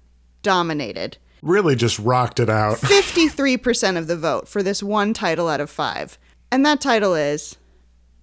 [0.43, 1.17] dominated.
[1.41, 2.77] Really just rocked it out.
[2.77, 6.17] 53% of the vote for this one title out of five.
[6.51, 7.57] And that title is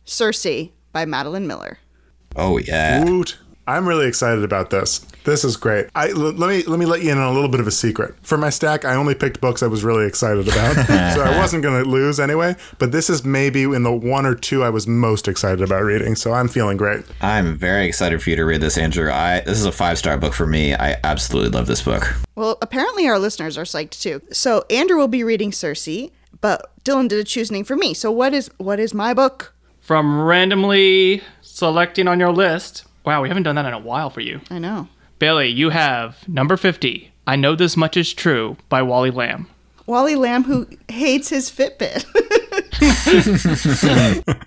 [0.04, 0.46] Circe
[0.92, 1.78] by Madeline Miller.
[2.34, 3.04] Oh yeah.
[3.04, 3.38] Woot.
[3.68, 5.00] I'm really excited about this.
[5.24, 5.88] This is great.
[5.96, 7.72] I, l- let me let me let you in on a little bit of a
[7.72, 8.14] secret.
[8.22, 10.74] For my stack, I only picked books I was really excited about,
[11.14, 12.54] so I wasn't going to lose anyway.
[12.78, 16.14] But this is maybe in the one or two I was most excited about reading,
[16.14, 17.04] so I'm feeling great.
[17.20, 19.10] I'm very excited for you to read this, Andrew.
[19.10, 20.72] I this is a five star book for me.
[20.74, 22.14] I absolutely love this book.
[22.36, 24.22] Well, apparently our listeners are psyched too.
[24.30, 25.88] So Andrew will be reading Circe,
[26.40, 27.94] but Dylan did a choosing for me.
[27.94, 29.54] So what is what is my book?
[29.80, 32.84] From randomly selecting on your list.
[33.06, 34.40] Wow, we haven't done that in a while for you.
[34.50, 34.88] I know.
[35.20, 37.12] Bailey, you have number 50.
[37.26, 39.48] I Know This Much Is True by Wally Lamb.
[39.86, 42.04] Wally Lamb who hates his Fitbit.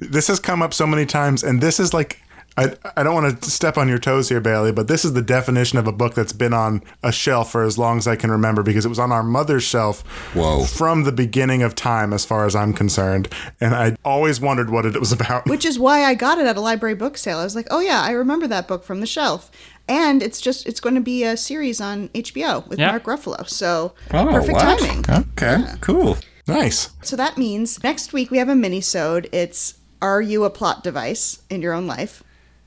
[0.00, 2.20] This has come up so many times, and this is like.
[2.58, 5.20] I, I don't want to step on your toes here, Bailey, but this is the
[5.20, 8.30] definition of a book that's been on a shelf for as long as I can
[8.30, 10.00] remember because it was on our mother's shelf
[10.34, 10.64] Whoa.
[10.64, 13.28] from the beginning of time, as far as I'm concerned.
[13.60, 15.46] And I always wondered what it was about.
[15.46, 17.38] Which is why I got it at a library book sale.
[17.38, 19.50] I was like, "Oh yeah, I remember that book from the shelf."
[19.88, 22.90] And it's just it's going to be a series on HBO with Yeah.
[22.90, 23.48] Mark Ruffalo.
[23.48, 24.78] So, Oh, perfect what?
[24.80, 25.04] timing.
[25.38, 26.16] Okay, cool.
[26.48, 26.90] Nice.
[27.02, 29.28] So that means next week we have a mini-sode.
[29.32, 32.22] It's Are You a Plot Device in Your Own Life?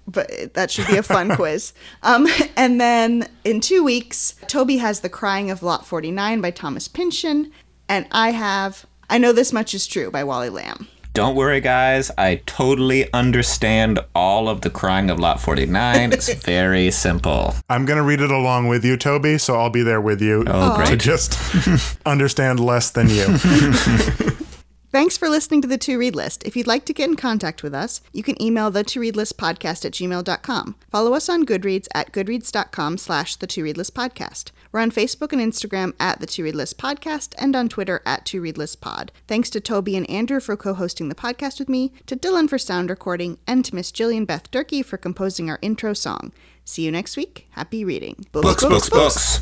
[0.09, 1.73] But that should be a fun quiz.
[2.03, 6.87] Um, and then in two weeks, Toby has The Crying of Lot 49 by Thomas
[6.87, 7.51] Pynchon.
[7.87, 10.87] And I have I Know This Much Is True by Wally Lamb.
[11.13, 12.11] Don't worry, guys.
[12.19, 16.13] I totally understand all of the crying of Lot 49.
[16.13, 17.55] It's very simple.
[17.67, 20.43] I'm going to read it along with you, Toby, so I'll be there with you
[20.47, 20.99] Oh, to great.
[20.99, 21.35] just
[22.05, 23.25] understand less than you.
[24.91, 26.43] Thanks for listening to the To Read List.
[26.47, 29.15] If you'd like to get in contact with us, you can email the To Read
[29.15, 30.75] List podcast at gmail.com.
[30.89, 34.49] Follow us on Goodreads at goodreads.com slash the To Read List podcast.
[34.71, 38.25] We're on Facebook and Instagram at the To Read List podcast and on Twitter at
[38.25, 39.11] To Read List pod.
[39.27, 42.89] Thanks to Toby and Andrew for co-hosting the podcast with me, to Dylan for sound
[42.89, 46.31] recording, and to Miss Jillian Beth Durkee for composing our intro song.
[46.65, 47.45] See you next week.
[47.51, 48.25] Happy reading.
[48.31, 49.37] Books, books, books.